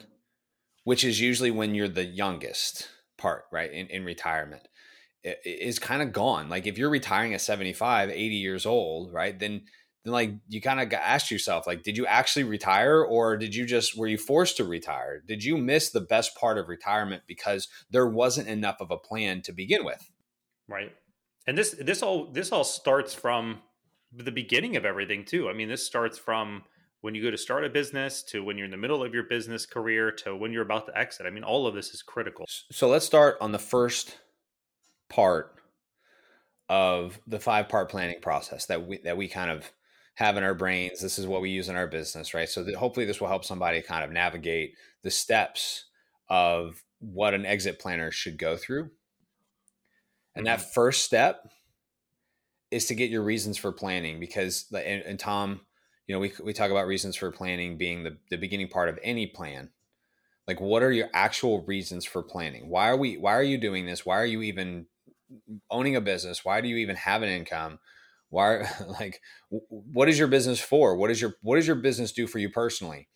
which 0.83 1.03
is 1.03 1.21
usually 1.21 1.51
when 1.51 1.75
you're 1.75 1.87
the 1.87 2.05
youngest 2.05 2.87
part, 3.17 3.45
right 3.51 3.71
in 3.71 3.87
in 3.87 4.05
retirement 4.05 4.67
is 5.43 5.79
kind 5.79 6.01
of 6.01 6.11
gone. 6.11 6.49
Like 6.49 6.67
if 6.67 6.77
you're 6.77 6.89
retiring 6.89 7.33
at 7.33 7.41
75, 7.41 8.09
80 8.09 8.35
years 8.35 8.65
old, 8.65 9.11
right? 9.13 9.37
Then 9.37 9.63
then 10.03 10.13
like 10.13 10.31
you 10.47 10.61
kind 10.61 10.79
of 10.79 10.91
ask 10.93 11.31
yourself 11.31 11.67
like 11.67 11.83
did 11.83 11.97
you 11.97 12.05
actually 12.05 12.43
retire 12.43 13.03
or 13.03 13.35
did 13.35 13.53
you 13.53 13.65
just 13.65 13.97
were 13.97 14.07
you 14.07 14.17
forced 14.17 14.57
to 14.57 14.63
retire? 14.63 15.21
Did 15.27 15.43
you 15.43 15.57
miss 15.57 15.89
the 15.89 16.01
best 16.01 16.35
part 16.35 16.57
of 16.57 16.69
retirement 16.69 17.23
because 17.27 17.67
there 17.89 18.07
wasn't 18.07 18.47
enough 18.47 18.77
of 18.79 18.91
a 18.91 18.97
plan 18.97 19.41
to 19.43 19.51
begin 19.51 19.83
with? 19.83 20.09
Right. 20.67 20.91
And 21.45 21.57
this 21.57 21.75
this 21.79 22.03
all 22.03 22.25
this 22.31 22.51
all 22.51 22.63
starts 22.63 23.13
from 23.13 23.59
the 24.11 24.31
beginning 24.31 24.75
of 24.75 24.85
everything 24.85 25.25
too. 25.25 25.49
I 25.49 25.53
mean, 25.53 25.69
this 25.69 25.85
starts 25.85 26.17
from 26.17 26.63
when 27.01 27.15
you 27.15 27.23
go 27.23 27.31
to 27.31 27.37
start 27.37 27.63
a 27.63 27.69
business 27.69 28.23
to 28.23 28.43
when 28.43 28.57
you're 28.57 28.65
in 28.65 28.71
the 28.71 28.77
middle 28.77 29.03
of 29.03 29.13
your 29.13 29.23
business 29.23 29.65
career 29.65 30.11
to 30.11 30.35
when 30.35 30.51
you're 30.51 30.63
about 30.63 30.87
to 30.87 30.97
exit. 30.97 31.25
I 31.25 31.29
mean, 31.29 31.43
all 31.43 31.67
of 31.67 31.75
this 31.75 31.93
is 31.93 32.01
critical. 32.01 32.45
So 32.71 32.89
let's 32.89 33.05
start 33.05 33.37
on 33.39 33.51
the 33.51 33.59
first 33.59 34.17
part 35.09 35.57
of 36.69 37.19
the 37.27 37.39
five 37.39 37.69
part 37.69 37.89
planning 37.89 38.19
process 38.21 38.65
that 38.65 38.87
we 38.87 38.97
that 38.99 39.17
we 39.17 39.27
kind 39.27 39.49
of 39.49 39.71
have 40.15 40.35
in 40.35 40.43
our 40.43 40.55
brains 40.55 40.99
this 40.99 41.17
is 41.17 41.27
what 41.27 41.41
we 41.41 41.49
use 41.49 41.69
in 41.69 41.75
our 41.75 41.87
business 41.87 42.33
right 42.33 42.49
so 42.49 42.65
hopefully 42.75 43.05
this 43.05 43.21
will 43.21 43.27
help 43.27 43.45
somebody 43.45 43.81
kind 43.81 44.03
of 44.03 44.11
navigate 44.11 44.73
the 45.03 45.11
steps 45.11 45.85
of 46.29 46.83
what 46.99 47.33
an 47.33 47.45
exit 47.45 47.79
planner 47.79 48.11
should 48.11 48.37
go 48.37 48.57
through 48.57 48.89
and 50.37 50.47
that 50.47 50.59
mm-hmm. 50.59 50.71
first 50.73 51.03
step 51.03 51.47
is 52.71 52.85
to 52.85 52.95
get 52.95 53.09
your 53.09 53.23
reasons 53.23 53.57
for 53.57 53.71
planning 53.71 54.19
because 54.19 54.65
and, 54.73 55.01
and 55.03 55.19
tom 55.19 55.61
you 56.07 56.15
know 56.15 56.19
we, 56.19 56.31
we 56.43 56.53
talk 56.53 56.71
about 56.71 56.87
reasons 56.87 57.15
for 57.15 57.31
planning 57.31 57.77
being 57.77 58.03
the, 58.03 58.17
the 58.29 58.37
beginning 58.37 58.69
part 58.69 58.89
of 58.89 58.97
any 59.03 59.27
plan. 59.27 59.69
Like 60.47 60.61
what 60.61 60.81
are 60.81 60.91
your 60.91 61.09
actual 61.13 61.63
reasons 61.65 62.05
for 62.05 62.23
planning? 62.23 62.69
Why 62.69 62.89
are 62.89 62.97
we 62.97 63.17
why 63.17 63.33
are 63.33 63.43
you 63.43 63.57
doing 63.57 63.85
this? 63.85 64.05
Why 64.05 64.17
are 64.17 64.25
you 64.25 64.41
even 64.41 64.87
owning 65.69 65.97
a 65.97 66.01
business? 66.01 66.45
Why 66.45 66.61
do 66.61 66.69
you 66.69 66.77
even 66.77 66.95
have 66.95 67.21
an 67.21 67.29
income? 67.29 67.79
Why 68.29 68.69
like 68.99 69.19
what 69.49 70.07
is 70.07 70.17
your 70.17 70.29
business 70.29 70.61
for? 70.61 70.95
What 70.95 71.11
is 71.11 71.21
your 71.21 71.35
what 71.41 71.57
does 71.57 71.67
your 71.67 71.75
business 71.75 72.13
do 72.13 72.25
for 72.25 72.39
you 72.39 72.49
personally? 72.49 73.09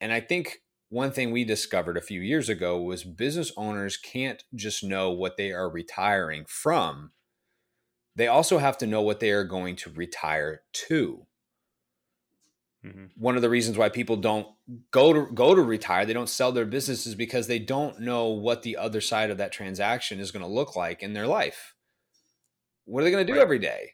And 0.00 0.12
i 0.12 0.20
think 0.20 0.58
one 0.88 1.10
thing 1.10 1.30
we 1.30 1.44
discovered 1.44 1.96
a 1.96 2.02
few 2.02 2.20
years 2.20 2.48
ago 2.48 2.80
was 2.80 3.04
business 3.04 3.52
owners 3.56 3.96
can't 3.96 4.44
just 4.54 4.84
know 4.84 5.10
what 5.10 5.36
they 5.36 5.52
are 5.52 5.70
retiring 5.70 6.44
from 6.46 7.12
they 8.14 8.28
also 8.28 8.58
have 8.58 8.78
to 8.78 8.86
know 8.86 9.02
what 9.02 9.20
they 9.20 9.30
are 9.30 9.44
going 9.44 9.76
to 9.76 9.90
retire 9.90 10.62
to 10.72 11.26
Mm-hmm. 12.86 13.06
One 13.16 13.36
of 13.36 13.42
the 13.42 13.50
reasons 13.50 13.76
why 13.76 13.88
people 13.88 14.16
don't 14.16 14.46
go 14.90 15.12
to 15.12 15.32
go 15.32 15.54
to 15.54 15.62
retire, 15.62 16.04
they 16.04 16.12
don't 16.12 16.28
sell 16.28 16.52
their 16.52 16.66
businesses 16.66 17.14
because 17.14 17.46
they 17.46 17.58
don't 17.58 18.00
know 18.00 18.28
what 18.28 18.62
the 18.62 18.76
other 18.76 19.00
side 19.00 19.30
of 19.30 19.38
that 19.38 19.52
transaction 19.52 20.20
is 20.20 20.30
going 20.30 20.44
to 20.44 20.50
look 20.50 20.76
like 20.76 21.02
in 21.02 21.12
their 21.12 21.26
life. 21.26 21.74
What 22.84 23.00
are 23.00 23.04
they 23.04 23.10
going 23.10 23.26
to 23.26 23.32
do 23.32 23.38
right. 23.38 23.42
every 23.42 23.58
day? 23.58 23.92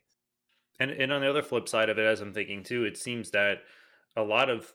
And 0.78 0.90
and 0.90 1.12
on 1.12 1.20
the 1.22 1.30
other 1.30 1.42
flip 1.42 1.68
side 1.68 1.88
of 1.88 1.98
it, 1.98 2.04
as 2.04 2.20
I'm 2.20 2.34
thinking 2.34 2.62
too, 2.62 2.84
it 2.84 2.98
seems 2.98 3.30
that 3.30 3.58
a 4.16 4.22
lot 4.22 4.50
of 4.50 4.72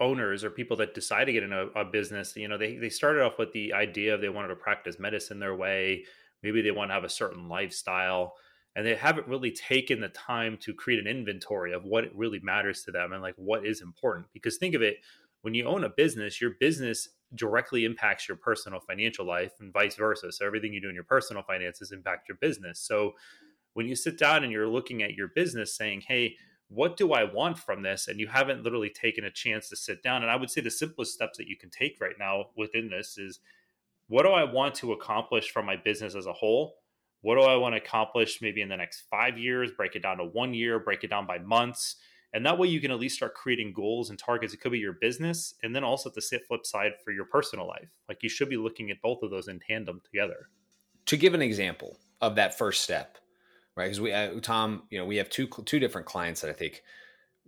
owners 0.00 0.44
or 0.44 0.50
people 0.50 0.76
that 0.78 0.94
decide 0.94 1.24
to 1.24 1.32
get 1.32 1.42
in 1.42 1.52
a, 1.52 1.66
a 1.68 1.84
business, 1.84 2.34
you 2.36 2.48
know, 2.48 2.58
they 2.58 2.76
they 2.76 2.88
started 2.88 3.22
off 3.22 3.38
with 3.38 3.52
the 3.52 3.72
idea 3.72 4.14
of 4.14 4.20
they 4.20 4.28
wanted 4.28 4.48
to 4.48 4.56
practice 4.56 4.98
medicine 4.98 5.38
their 5.38 5.56
way. 5.56 6.04
Maybe 6.42 6.62
they 6.62 6.70
want 6.70 6.90
to 6.90 6.94
have 6.94 7.04
a 7.04 7.08
certain 7.08 7.48
lifestyle 7.48 8.34
and 8.76 8.86
they 8.86 8.94
haven't 8.94 9.26
really 9.26 9.50
taken 9.50 10.00
the 10.00 10.08
time 10.10 10.56
to 10.60 10.72
create 10.72 11.00
an 11.00 11.06
inventory 11.06 11.72
of 11.72 11.84
what 11.84 12.04
really 12.14 12.38
matters 12.40 12.84
to 12.84 12.92
them 12.92 13.12
and 13.12 13.22
like 13.22 13.34
what 13.36 13.66
is 13.66 13.80
important. 13.80 14.26
Because 14.32 14.56
think 14.56 14.74
of 14.74 14.82
it 14.82 14.98
when 15.42 15.54
you 15.54 15.64
own 15.66 15.84
a 15.84 15.88
business 15.88 16.40
your 16.40 16.52
business 16.60 17.08
directly 17.34 17.84
impacts 17.84 18.28
your 18.28 18.36
personal 18.36 18.80
financial 18.80 19.26
life 19.26 19.52
and 19.60 19.72
vice 19.72 19.96
versa. 19.96 20.32
So 20.32 20.46
everything 20.46 20.72
you 20.72 20.80
do 20.80 20.88
in 20.88 20.94
your 20.94 21.04
personal 21.04 21.42
finances 21.42 21.92
impact 21.92 22.28
your 22.28 22.38
business. 22.40 22.80
So 22.80 23.12
when 23.74 23.86
you 23.86 23.94
sit 23.94 24.18
down 24.18 24.44
and 24.44 24.52
you're 24.52 24.68
looking 24.68 25.02
at 25.02 25.14
your 25.14 25.28
business 25.28 25.76
saying 25.76 26.02
hey 26.06 26.36
what 26.68 26.96
do 26.96 27.12
i 27.12 27.24
want 27.24 27.58
from 27.58 27.82
this 27.82 28.08
and 28.08 28.20
you 28.20 28.26
haven't 28.26 28.62
literally 28.62 28.90
taken 28.90 29.24
a 29.24 29.30
chance 29.30 29.68
to 29.68 29.76
sit 29.76 30.02
down 30.02 30.22
and 30.22 30.30
i 30.30 30.36
would 30.36 30.50
say 30.50 30.60
the 30.60 30.70
simplest 30.70 31.14
steps 31.14 31.38
that 31.38 31.48
you 31.48 31.56
can 31.56 31.70
take 31.70 32.00
right 32.00 32.16
now 32.18 32.46
within 32.56 32.88
this 32.90 33.18
is 33.18 33.40
what 34.08 34.24
do 34.24 34.30
i 34.30 34.44
want 34.44 34.74
to 34.74 34.92
accomplish 34.92 35.50
from 35.50 35.66
my 35.66 35.76
business 35.76 36.14
as 36.14 36.26
a 36.26 36.32
whole 36.32 36.74
what 37.20 37.34
do 37.34 37.42
I 37.42 37.56
want 37.56 37.74
to 37.74 37.80
accomplish 37.80 38.40
maybe 38.40 38.62
in 38.62 38.68
the 38.68 38.76
next 38.76 39.04
five 39.10 39.38
years? 39.38 39.72
Break 39.72 39.96
it 39.96 40.02
down 40.02 40.18
to 40.18 40.24
one 40.24 40.54
year, 40.54 40.78
break 40.78 41.02
it 41.02 41.10
down 41.10 41.26
by 41.26 41.38
months. 41.38 41.96
And 42.32 42.44
that 42.44 42.58
way 42.58 42.68
you 42.68 42.80
can 42.80 42.90
at 42.90 43.00
least 43.00 43.16
start 43.16 43.34
creating 43.34 43.72
goals 43.72 44.10
and 44.10 44.18
targets. 44.18 44.52
It 44.52 44.60
could 44.60 44.72
be 44.72 44.78
your 44.78 44.92
business 45.00 45.54
and 45.62 45.74
then 45.74 45.82
also 45.82 46.10
the 46.10 46.20
flip 46.20 46.66
side 46.66 46.92
for 47.02 47.10
your 47.10 47.24
personal 47.24 47.66
life. 47.66 47.88
Like 48.08 48.22
you 48.22 48.28
should 48.28 48.50
be 48.50 48.56
looking 48.56 48.90
at 48.90 49.00
both 49.02 49.22
of 49.22 49.30
those 49.30 49.48
in 49.48 49.60
tandem 49.60 50.00
together. 50.04 50.48
To 51.06 51.16
give 51.16 51.34
an 51.34 51.42
example 51.42 51.96
of 52.20 52.34
that 52.36 52.56
first 52.56 52.82
step, 52.82 53.16
right? 53.78 53.86
Because 53.86 54.00
we, 54.00 54.12
uh, 54.12 54.38
Tom, 54.40 54.82
you 54.90 54.98
know, 54.98 55.06
we 55.06 55.16
have 55.16 55.30
two 55.30 55.46
two 55.64 55.78
different 55.78 56.06
clients 56.06 56.40
that 56.40 56.50
I 56.50 56.54
think 56.54 56.82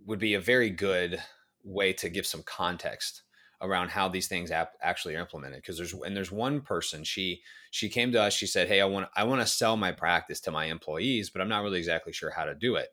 would 0.05 0.19
be 0.19 0.33
a 0.33 0.39
very 0.39 0.69
good 0.69 1.21
way 1.63 1.93
to 1.93 2.09
give 2.09 2.25
some 2.25 2.41
context 2.43 3.23
around 3.61 3.89
how 3.89 4.07
these 4.07 4.27
things 4.27 4.49
ap- 4.49 4.73
actually 4.81 5.15
are 5.15 5.19
implemented. 5.19 5.57
Because 5.61 5.77
there's 5.77 5.93
and 5.93 6.15
there's 6.15 6.31
one 6.31 6.61
person 6.61 7.03
she 7.03 7.41
she 7.69 7.89
came 7.89 8.11
to 8.13 8.21
us 8.21 8.33
she 8.33 8.47
said 8.47 8.67
hey 8.67 8.81
i 8.81 8.85
want 8.85 9.07
i 9.15 9.23
want 9.23 9.41
to 9.41 9.47
sell 9.47 9.77
my 9.77 9.91
practice 9.91 10.39
to 10.41 10.51
my 10.51 10.65
employees 10.65 11.29
but 11.29 11.41
i'm 11.41 11.49
not 11.49 11.63
really 11.63 11.77
exactly 11.77 12.13
sure 12.13 12.31
how 12.31 12.45
to 12.45 12.55
do 12.55 12.75
it. 12.75 12.87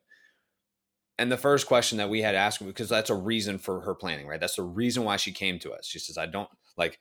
And 1.17 1.31
the 1.31 1.37
first 1.37 1.67
question 1.67 1.97
that 1.97 2.09
we 2.09 2.21
had 2.21 2.35
asked 2.35 2.65
because 2.65 2.89
that's 2.89 3.09
a 3.09 3.15
reason 3.15 3.57
for 3.57 3.81
her 3.81 3.95
planning 3.95 4.27
right? 4.27 4.39
That's 4.39 4.55
the 4.57 4.63
reason 4.63 5.03
why 5.03 5.15
she 5.15 5.31
came 5.31 5.59
to 5.59 5.71
us. 5.71 5.87
She 5.87 5.99
says 5.99 6.17
i 6.17 6.25
don't 6.25 6.49
like 6.77 6.99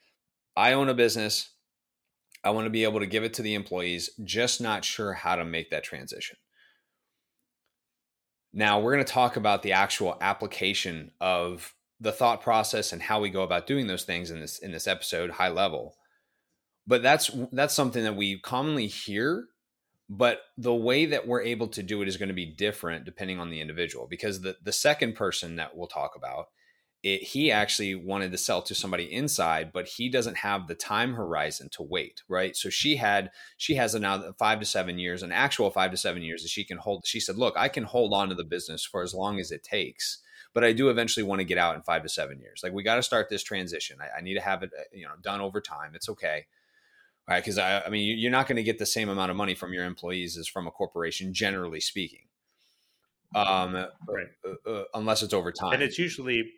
i 0.57 0.73
own 0.73 0.88
a 0.88 0.95
business 0.95 1.50
i 2.45 2.50
want 2.50 2.66
to 2.66 2.71
be 2.71 2.85
able 2.85 3.00
to 3.00 3.07
give 3.07 3.25
it 3.25 3.35
to 3.35 3.42
the 3.42 3.54
employees 3.54 4.11
just 4.25 4.61
not 4.61 4.85
sure 4.85 5.12
how 5.12 5.37
to 5.37 5.45
make 5.45 5.71
that 5.71 5.85
transition. 5.85 6.37
Now 8.52 8.80
we're 8.80 8.95
going 8.95 9.04
to 9.04 9.12
talk 9.12 9.37
about 9.37 9.62
the 9.62 9.73
actual 9.73 10.16
application 10.21 11.12
of 11.21 11.75
the 12.00 12.12
thought 12.12 12.40
process 12.40 12.92
and 12.92 13.02
how 13.02 13.21
we 13.21 13.28
go 13.28 13.42
about 13.42 13.66
doing 13.66 13.87
those 13.87 14.04
things 14.04 14.30
in 14.30 14.40
this 14.40 14.59
in 14.59 14.73
this 14.73 14.87
episode 14.87 15.30
high 15.30 15.49
level. 15.49 15.97
But 16.87 17.02
that's 17.02 17.30
that's 17.52 17.75
something 17.75 18.04
that 18.04 18.16
we 18.16 18.38
commonly 18.40 18.87
hear 18.87 19.47
but 20.09 20.40
the 20.57 20.75
way 20.75 21.04
that 21.04 21.26
we're 21.26 21.42
able 21.42 21.68
to 21.68 21.83
do 21.83 22.00
it 22.00 22.09
is 22.09 22.16
going 22.16 22.30
to 22.30 22.35
be 22.35 22.47
different 22.47 23.04
depending 23.04 23.38
on 23.38 23.50
the 23.50 23.61
individual 23.61 24.07
because 24.09 24.40
the 24.40 24.57
the 24.62 24.73
second 24.73 25.14
person 25.14 25.57
that 25.57 25.76
we'll 25.76 25.87
talk 25.87 26.12
about 26.16 26.47
it, 27.02 27.23
he 27.23 27.52
actually 27.52 27.95
wanted 27.95 28.33
to 28.33 28.38
sell 28.38 28.61
to 28.62 28.75
somebody 28.75 29.05
inside 29.12 29.71
but 29.73 29.87
he 29.87 30.09
doesn't 30.09 30.38
have 30.38 30.67
the 30.67 30.75
time 30.75 31.14
horizon 31.14 31.69
to 31.71 31.83
wait 31.83 32.23
right 32.28 32.57
so 32.57 32.69
she 32.69 32.97
had 32.97 33.31
she 33.57 33.76
has 33.76 33.95
a 33.95 33.99
now 33.99 34.33
five 34.38 34.59
to 34.59 34.67
seven 34.67 34.99
years 34.99 35.23
an 35.23 35.33
actual 35.33 35.71
five 35.71 35.90
to 35.90 35.97
seven 35.97 36.23
years 36.23 36.43
that 36.43 36.49
she 36.49 36.64
can 36.64 36.78
hold 36.78 37.07
she 37.07 37.21
said 37.21 37.37
look 37.37 37.55
i 37.57 37.69
can 37.69 37.85
hold 37.85 38.12
on 38.12 38.28
to 38.28 38.35
the 38.35 38.45
business 38.45 38.85
for 38.85 39.02
as 39.02 39.14
long 39.14 39.38
as 39.38 39.50
it 39.50 39.62
takes 39.62 40.19
but 40.55 40.64
I 40.64 40.73
do 40.73 40.90
eventually 40.90 41.25
want 41.25 41.40
to 41.40 41.45
get 41.45 41.59
out 41.59 41.76
in 41.76 41.83
five 41.83 42.02
to 42.02 42.09
seven 42.09 42.40
years. 42.40 42.62
Like 42.62 42.73
we 42.73 42.83
got 42.83 42.97
to 42.97 43.02
start 43.02 43.28
this 43.28 43.43
transition. 43.43 43.99
I, 44.00 44.19
I, 44.19 44.21
need 44.23 44.35
to 44.35 44.40
have 44.40 44.62
it, 44.62 44.71
uh, 44.76 44.83
you 44.93 45.05
know, 45.05 45.14
done 45.23 45.40
over 45.40 45.61
time. 45.61 45.93
It's 45.95 46.09
okay. 46.09 46.47
All 47.28 47.35
right. 47.35 47.45
Cause 47.45 47.59
I, 47.59 47.83
I 47.83 47.90
mean, 47.90 48.19
you're 48.19 48.33
not 48.33 48.49
going 48.49 48.57
to 48.57 48.62
get 48.62 48.78
the 48.78 48.87
same 48.87 49.09
amount 49.09 49.31
of 49.31 49.37
money 49.37 49.55
from 49.55 49.73
your 49.73 49.85
employees 49.85 50.37
as 50.37 50.49
from 50.49 50.67
a 50.67 50.71
corporation, 50.71 51.35
generally 51.35 51.81
speaking. 51.81 52.25
Um, 53.35 53.75
right. 54.09 54.26
Uh, 54.45 54.69
uh, 54.69 54.85
unless 54.95 55.23
it's 55.23 55.35
over 55.35 55.52
time. 55.52 55.75
And 55.75 55.83
it's 55.83 55.99
usually, 55.99 56.50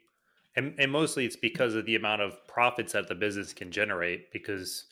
and, 0.57 0.75
and 0.79 0.91
mostly 0.91 1.25
it's 1.25 1.37
because 1.37 1.75
of 1.75 1.87
the 1.87 1.97
amount 1.97 2.23
of 2.23 2.35
profits 2.47 2.93
that 2.93 3.09
the 3.09 3.15
business 3.15 3.53
can 3.53 3.71
generate 3.71 4.33
because 4.33 4.87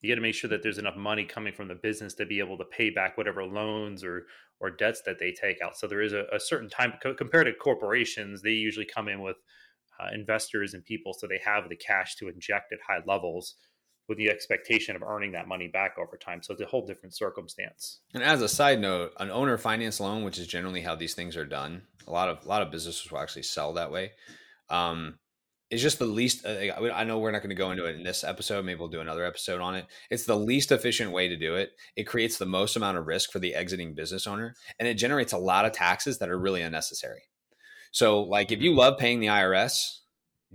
you 0.00 0.10
got 0.10 0.16
to 0.16 0.20
make 0.20 0.34
sure 0.34 0.50
that 0.50 0.62
there's 0.62 0.78
enough 0.78 0.96
money 0.96 1.24
coming 1.24 1.52
from 1.52 1.68
the 1.68 1.74
business 1.74 2.14
to 2.14 2.26
be 2.26 2.38
able 2.38 2.58
to 2.58 2.64
pay 2.64 2.90
back 2.90 3.16
whatever 3.16 3.44
loans 3.44 4.04
or 4.04 4.26
or 4.60 4.70
debts 4.70 5.02
that 5.04 5.18
they 5.18 5.32
take 5.32 5.58
out. 5.62 5.76
So 5.76 5.86
there 5.86 6.00
is 6.00 6.12
a, 6.12 6.24
a 6.32 6.38
certain 6.38 6.68
time 6.68 6.94
co- 7.02 7.14
compared 7.14 7.46
to 7.46 7.52
corporations, 7.52 8.40
they 8.40 8.50
usually 8.50 8.86
come 8.86 9.08
in 9.08 9.20
with 9.20 9.36
uh, 10.00 10.08
investors 10.14 10.74
and 10.74 10.84
people, 10.84 11.12
so 11.12 11.26
they 11.26 11.40
have 11.44 11.68
the 11.68 11.76
cash 11.76 12.16
to 12.16 12.28
inject 12.28 12.72
at 12.72 12.78
high 12.86 13.00
levels 13.06 13.56
with 14.08 14.18
the 14.18 14.30
expectation 14.30 14.96
of 14.96 15.02
earning 15.02 15.32
that 15.32 15.48
money 15.48 15.68
back 15.68 15.96
over 15.98 16.16
time. 16.16 16.42
So 16.42 16.52
it's 16.52 16.62
a 16.62 16.66
whole 16.66 16.84
different 16.86 17.14
circumstance. 17.14 18.00
And 18.12 18.22
as 18.22 18.42
a 18.42 18.48
side 18.48 18.80
note, 18.80 19.12
an 19.18 19.30
owner 19.30 19.56
finance 19.56 19.98
loan, 19.98 20.24
which 20.24 20.38
is 20.38 20.46
generally 20.46 20.82
how 20.82 20.94
these 20.94 21.14
things 21.14 21.36
are 21.36 21.46
done, 21.46 21.82
a 22.06 22.10
lot 22.10 22.28
of 22.28 22.44
a 22.44 22.48
lot 22.48 22.62
of 22.62 22.70
businesses 22.70 23.10
will 23.10 23.18
actually 23.18 23.42
sell 23.44 23.72
that 23.74 23.90
way. 23.90 24.12
Um, 24.68 25.18
it's 25.70 25.82
just 25.82 25.98
the 25.98 26.06
least. 26.06 26.44
Uh, 26.46 26.72
I 26.94 27.04
know 27.04 27.18
we're 27.18 27.30
not 27.30 27.42
going 27.42 27.50
to 27.50 27.56
go 27.56 27.70
into 27.70 27.86
it 27.86 27.96
in 27.96 28.02
this 28.02 28.22
episode. 28.22 28.64
Maybe 28.64 28.78
we'll 28.78 28.88
do 28.88 29.00
another 29.00 29.24
episode 29.24 29.60
on 29.60 29.74
it. 29.74 29.86
It's 30.10 30.24
the 30.24 30.36
least 30.36 30.70
efficient 30.70 31.10
way 31.10 31.28
to 31.28 31.36
do 31.36 31.56
it. 31.56 31.70
It 31.96 32.04
creates 32.04 32.38
the 32.38 32.46
most 32.46 32.76
amount 32.76 32.98
of 32.98 33.06
risk 33.06 33.32
for 33.32 33.38
the 33.38 33.54
exiting 33.54 33.94
business 33.94 34.26
owner, 34.26 34.54
and 34.78 34.86
it 34.86 34.94
generates 34.94 35.32
a 35.32 35.38
lot 35.38 35.64
of 35.64 35.72
taxes 35.72 36.18
that 36.18 36.28
are 36.28 36.38
really 36.38 36.62
unnecessary. 36.62 37.22
So, 37.90 38.22
like, 38.22 38.52
if 38.52 38.60
you 38.60 38.70
mm-hmm. 38.70 38.78
love 38.78 38.98
paying 38.98 39.20
the 39.20 39.28
IRS, 39.28 40.00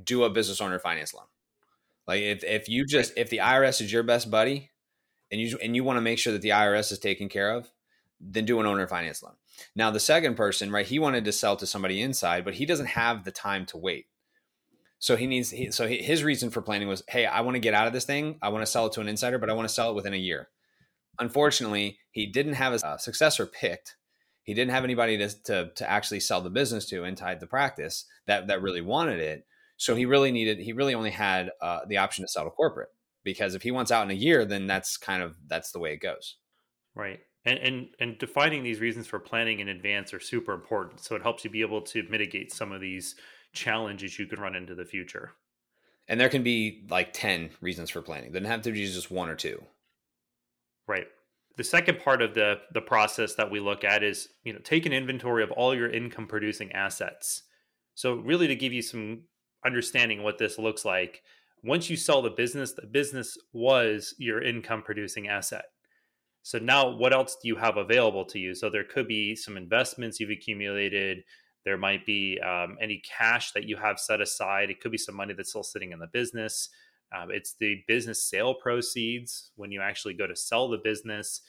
do 0.01 0.23
a 0.23 0.29
business 0.29 0.61
owner 0.61 0.79
finance 0.79 1.13
loan. 1.13 1.25
Like, 2.07 2.21
if 2.21 2.43
if 2.43 2.69
you 2.69 2.85
just 2.85 3.13
if 3.17 3.29
the 3.29 3.37
IRS 3.37 3.81
is 3.81 3.91
your 3.91 4.03
best 4.03 4.29
buddy, 4.31 4.69
and 5.31 5.41
you 5.41 5.57
and 5.61 5.75
you 5.75 5.83
want 5.83 5.97
to 5.97 6.01
make 6.01 6.19
sure 6.19 6.33
that 6.33 6.41
the 6.41 6.49
IRS 6.49 6.91
is 6.91 6.99
taken 6.99 7.29
care 7.29 7.51
of, 7.51 7.69
then 8.19 8.45
do 8.45 8.59
an 8.59 8.65
owner 8.65 8.87
finance 8.87 9.23
loan. 9.23 9.33
Now, 9.75 9.91
the 9.91 9.99
second 9.99 10.35
person, 10.35 10.71
right? 10.71 10.85
He 10.85 10.99
wanted 10.99 11.25
to 11.25 11.31
sell 11.31 11.55
to 11.57 11.65
somebody 11.65 12.01
inside, 12.01 12.45
but 12.45 12.55
he 12.55 12.65
doesn't 12.65 12.87
have 12.87 13.23
the 13.23 13.31
time 13.31 13.65
to 13.67 13.77
wait. 13.77 14.07
So 14.99 15.15
he 15.15 15.27
needs. 15.27 15.51
He, 15.51 15.71
so 15.71 15.87
his 15.87 16.23
reason 16.23 16.49
for 16.49 16.61
planning 16.61 16.87
was, 16.87 17.03
hey, 17.07 17.25
I 17.25 17.41
want 17.41 17.55
to 17.55 17.59
get 17.59 17.73
out 17.73 17.87
of 17.87 17.93
this 17.93 18.05
thing. 18.05 18.37
I 18.41 18.49
want 18.49 18.63
to 18.63 18.71
sell 18.71 18.87
it 18.87 18.93
to 18.93 19.01
an 19.01 19.07
insider, 19.07 19.37
but 19.37 19.49
I 19.49 19.53
want 19.53 19.67
to 19.67 19.73
sell 19.73 19.91
it 19.91 19.95
within 19.95 20.13
a 20.13 20.17
year. 20.17 20.49
Unfortunately, 21.19 21.99
he 22.11 22.25
didn't 22.25 22.53
have 22.53 22.73
a 22.73 22.99
successor 22.99 23.45
picked. 23.45 23.95
He 24.43 24.53
didn't 24.53 24.71
have 24.71 24.83
anybody 24.83 25.17
to, 25.17 25.29
to, 25.43 25.71
to 25.75 25.89
actually 25.89 26.21
sell 26.21 26.41
the 26.41 26.49
business 26.49 26.85
to 26.87 26.99
and 26.99 27.09
inside 27.09 27.39
the 27.39 27.47
practice 27.47 28.05
that 28.25 28.47
that 28.47 28.61
really 28.61 28.81
wanted 28.81 29.19
it. 29.19 29.45
So 29.77 29.95
he 29.95 30.05
really 30.05 30.31
needed. 30.31 30.59
He 30.59 30.73
really 30.73 30.93
only 30.93 31.11
had 31.11 31.51
uh, 31.61 31.81
the 31.87 31.97
option 31.97 32.23
to 32.23 32.27
sell 32.27 32.43
to 32.43 32.49
corporate 32.49 32.89
because 33.23 33.55
if 33.55 33.61
he 33.61 33.71
wants 33.71 33.91
out 33.91 34.03
in 34.03 34.11
a 34.11 34.19
year, 34.19 34.45
then 34.45 34.67
that's 34.67 34.97
kind 34.97 35.23
of 35.23 35.35
that's 35.47 35.71
the 35.71 35.79
way 35.79 35.93
it 35.93 36.01
goes. 36.01 36.37
Right. 36.95 37.19
And, 37.45 37.57
and 37.59 37.87
and 37.99 38.17
defining 38.17 38.63
these 38.63 38.79
reasons 38.81 39.07
for 39.07 39.17
planning 39.17 39.59
in 39.59 39.69
advance 39.69 40.13
are 40.13 40.19
super 40.19 40.53
important. 40.53 40.99
So 40.99 41.15
it 41.15 41.21
helps 41.21 41.43
you 41.43 41.49
be 41.49 41.61
able 41.61 41.81
to 41.83 42.03
mitigate 42.09 42.51
some 42.51 42.71
of 42.71 42.81
these 42.81 43.15
challenges 43.53 44.19
you 44.19 44.27
could 44.27 44.39
run 44.39 44.55
into 44.55 44.75
the 44.75 44.85
future. 44.85 45.31
And 46.07 46.19
there 46.19 46.29
can 46.29 46.43
be 46.43 46.85
like 46.89 47.13
10 47.13 47.51
reasons 47.61 47.91
for 47.91 48.01
planning. 48.01 48.31
Doesn't 48.31 48.45
have 48.45 48.63
to 48.63 48.71
be 48.71 48.85
just 48.85 49.11
one 49.11 49.29
or 49.29 49.35
two. 49.35 49.63
Right. 50.87 51.05
The 51.55 51.63
second 51.63 51.99
part 51.99 52.21
of 52.21 52.33
the 52.33 52.59
the 52.73 52.81
process 52.81 53.35
that 53.35 53.51
we 53.51 53.59
look 53.59 53.83
at 53.83 54.03
is, 54.03 54.27
you 54.43 54.53
know, 54.53 54.59
take 54.59 54.85
an 54.85 54.93
inventory 54.93 55.43
of 55.43 55.51
all 55.51 55.75
your 55.75 55.89
income 55.89 56.27
producing 56.27 56.71
assets. 56.73 57.43
So 57.95 58.15
really 58.15 58.47
to 58.47 58.55
give 58.55 58.73
you 58.73 58.81
some 58.81 59.23
understanding 59.65 60.23
what 60.23 60.37
this 60.37 60.57
looks 60.57 60.85
like, 60.85 61.21
once 61.63 61.89
you 61.89 61.97
sell 61.97 62.21
the 62.21 62.29
business, 62.29 62.73
the 62.73 62.87
business 62.87 63.37
was 63.53 64.15
your 64.17 64.41
income 64.41 64.81
producing 64.81 65.27
asset. 65.27 65.65
So 66.43 66.57
now 66.57 66.89
what 66.89 67.13
else 67.13 67.37
do 67.41 67.47
you 67.47 67.55
have 67.55 67.77
available 67.77 68.25
to 68.25 68.39
you? 68.39 68.55
So 68.55 68.69
there 68.69 68.83
could 68.83 69.07
be 69.07 69.35
some 69.35 69.57
investments 69.57 70.19
you've 70.19 70.29
accumulated, 70.29 71.23
there 71.65 71.77
might 71.77 72.05
be 72.05 72.39
um, 72.39 72.77
any 72.81 73.01
cash 73.17 73.51
that 73.51 73.65
you 73.65 73.75
have 73.77 73.99
set 73.99 74.21
aside. 74.21 74.69
It 74.69 74.79
could 74.79 74.91
be 74.91 74.97
some 74.97 75.15
money 75.15 75.33
that's 75.33 75.49
still 75.49 75.63
sitting 75.63 75.91
in 75.91 75.99
the 75.99 76.07
business. 76.07 76.69
Um, 77.15 77.29
it's 77.31 77.55
the 77.59 77.83
business 77.87 78.23
sale 78.23 78.53
proceeds 78.53 79.51
when 79.55 79.71
you 79.71 79.81
actually 79.81 80.13
go 80.13 80.27
to 80.27 80.35
sell 80.35 80.69
the 80.69 80.77
business. 80.77 81.41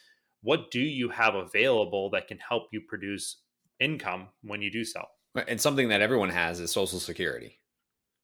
What 0.42 0.70
do 0.70 0.80
you 0.80 1.10
have 1.10 1.34
available 1.34 2.10
that 2.10 2.28
can 2.28 2.38
help 2.38 2.64
you 2.72 2.80
produce 2.80 3.42
income 3.78 4.28
when 4.42 4.62
you 4.62 4.70
do 4.70 4.84
sell? 4.84 5.08
And 5.46 5.60
something 5.60 5.88
that 5.88 6.00
everyone 6.00 6.30
has 6.30 6.60
is 6.60 6.72
Social 6.72 6.98
Security. 6.98 7.59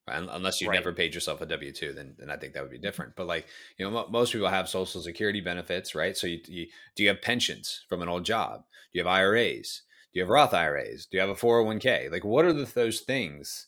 Unless 0.08 0.60
you 0.60 0.68
right. 0.68 0.76
never 0.76 0.92
paid 0.92 1.14
yourself 1.14 1.40
a 1.40 1.46
W 1.46 1.72
two, 1.72 1.92
then 1.92 2.14
then 2.18 2.30
I 2.30 2.36
think 2.36 2.52
that 2.52 2.62
would 2.62 2.70
be 2.70 2.76
mm-hmm. 2.76 2.84
different. 2.84 3.16
But 3.16 3.26
like 3.26 3.46
you 3.76 3.88
know, 3.88 4.06
most 4.08 4.32
people 4.32 4.48
have 4.48 4.68
Social 4.68 5.02
Security 5.02 5.40
benefits, 5.40 5.94
right? 5.94 6.16
So 6.16 6.26
you, 6.26 6.40
you 6.46 6.66
do 6.94 7.02
you 7.02 7.08
have 7.08 7.22
pensions 7.22 7.84
from 7.88 8.02
an 8.02 8.08
old 8.08 8.24
job? 8.24 8.64
Do 8.92 8.98
you 8.98 9.04
have 9.04 9.12
IRAs? 9.12 9.82
Do 10.12 10.20
you 10.20 10.22
have 10.22 10.30
Roth 10.30 10.54
IRAs? 10.54 11.06
Do 11.06 11.16
you 11.16 11.20
have 11.20 11.30
a 11.30 11.34
401k? 11.34 12.10
Like, 12.10 12.24
what 12.24 12.44
are 12.44 12.52
the, 12.52 12.64
those 12.64 13.00
things 13.00 13.66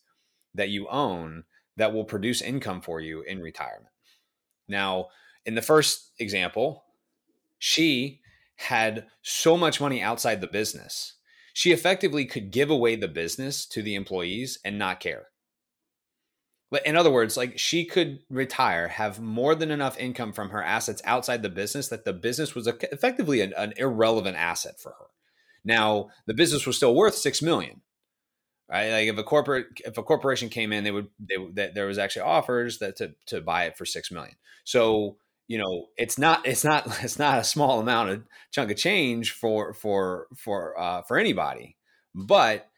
that 0.55 0.71
you 0.71 0.89
own 0.89 1.45
that 1.77 1.93
will 1.93 2.05
produce 2.05 2.41
income 2.41 2.81
for 2.81 3.01
you 3.01 3.23
in 3.23 3.41
retirement? 3.41 3.93
Now, 4.69 5.09
in 5.45 5.55
the 5.55 5.63
first 5.63 6.13
example, 6.19 6.85
she 7.59 8.21
had 8.57 9.07
so 9.23 9.57
much 9.57 9.81
money 9.81 10.01
outside 10.01 10.41
the 10.41 10.47
business. 10.47 11.15
She 11.53 11.73
effectively 11.73 12.25
could 12.25 12.51
give 12.51 12.71
away 12.71 12.97
the 12.97 13.09
business 13.09 13.67
to 13.67 13.83
the 13.83 13.95
employees 13.95 14.59
and 14.65 14.79
not 14.79 15.01
care. 15.01 15.27
But 16.71 16.87
in 16.87 16.97
other 16.97 17.11
words, 17.11 17.37
like 17.37 17.59
she 17.59 17.85
could 17.85 18.21
retire, 18.29 18.89
have 18.89 19.21
more 19.21 19.55
than 19.55 19.71
enough 19.71 19.99
income 19.99 20.33
from 20.33 20.51
her 20.51 20.63
assets 20.63 21.01
outside 21.05 21.43
the 21.43 21.49
business 21.49 21.89
that 21.89 22.05
the 22.05 22.13
business 22.13 22.55
was 22.55 22.67
effectively 22.67 23.41
an, 23.41 23.55
an 23.57 23.73
irrelevant 23.77 24.37
asset 24.37 24.79
for 24.79 24.91
her. 24.91 25.07
Now 25.65 26.11
the 26.27 26.35
business 26.35 26.67
was 26.67 26.77
still 26.77 26.95
worth 26.95 27.15
six 27.15 27.41
million, 27.41 27.81
right? 28.71 28.91
Like 28.91 29.09
if 29.09 29.19
a 29.19 29.25
corporate 29.25 29.67
if 29.85 29.97
a 29.97 30.03
corporation 30.03 30.51
came 30.51 30.73
in, 30.73 30.85
they 30.85 30.91
would 30.91 31.09
they 31.19 31.37
that 31.55 31.75
there 31.75 31.87
was 31.87 31.99
actually 31.99 32.23
offers 32.23 32.79
that 32.79 32.97
to 32.97 33.15
to 33.27 33.41
buy 33.41 33.65
it 33.65 33.77
for 33.77 33.87
six 33.87 34.11
million. 34.11 34.37
So 34.65 35.17
you 35.47 35.57
know 35.59 35.87
it's 35.97 36.19
not 36.19 36.47
it's 36.47 36.65
not 36.65 36.87
it's 37.03 37.19
not 37.19 37.39
a 37.39 37.45
small 37.45 37.81
amount 37.81 38.11
of 38.11 38.23
chunk 38.51 38.71
of 38.71 38.77
change 38.77 39.33
for 39.33 39.73
for 39.73 40.27
for 40.37 40.79
uh, 40.79 41.03
for 41.03 41.19
anybody, 41.19 41.77
but 42.15 42.69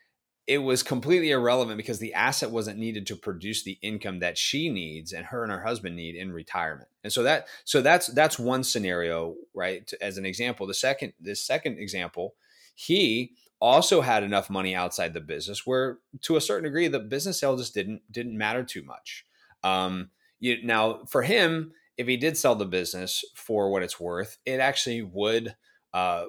it 0.50 0.58
was 0.58 0.82
completely 0.82 1.30
irrelevant 1.30 1.76
because 1.76 2.00
the 2.00 2.12
asset 2.12 2.50
wasn't 2.50 2.76
needed 2.76 3.06
to 3.06 3.14
produce 3.14 3.62
the 3.62 3.78
income 3.82 4.18
that 4.18 4.36
she 4.36 4.68
needs 4.68 5.12
and 5.12 5.26
her 5.26 5.44
and 5.44 5.52
her 5.52 5.62
husband 5.62 5.94
need 5.94 6.16
in 6.16 6.32
retirement. 6.32 6.88
And 7.04 7.12
so 7.12 7.22
that 7.22 7.46
so 7.64 7.80
that's 7.80 8.08
that's 8.08 8.36
one 8.36 8.64
scenario, 8.64 9.36
right? 9.54 9.88
As 10.00 10.18
an 10.18 10.26
example, 10.26 10.66
the 10.66 10.74
second 10.74 11.12
this 11.20 11.40
second 11.40 11.78
example 11.78 12.34
he 12.74 13.34
also 13.60 14.00
had 14.00 14.24
enough 14.24 14.50
money 14.50 14.74
outside 14.74 15.14
the 15.14 15.20
business 15.20 15.64
where 15.64 15.98
to 16.22 16.34
a 16.34 16.40
certain 16.40 16.64
degree 16.64 16.88
the 16.88 16.98
business 16.98 17.38
sale 17.38 17.56
just 17.56 17.74
didn't 17.74 18.00
didn't 18.10 18.36
matter 18.36 18.64
too 18.64 18.82
much 18.82 19.26
um 19.62 20.08
you, 20.38 20.56
now 20.64 21.04
for 21.04 21.22
him 21.22 21.72
if 21.98 22.06
he 22.06 22.16
did 22.16 22.38
sell 22.38 22.54
the 22.54 22.64
business 22.64 23.22
for 23.34 23.70
what 23.70 23.82
it's 23.82 24.00
worth 24.00 24.38
it 24.46 24.60
actually 24.60 25.02
would 25.02 25.54
uh 25.92 26.24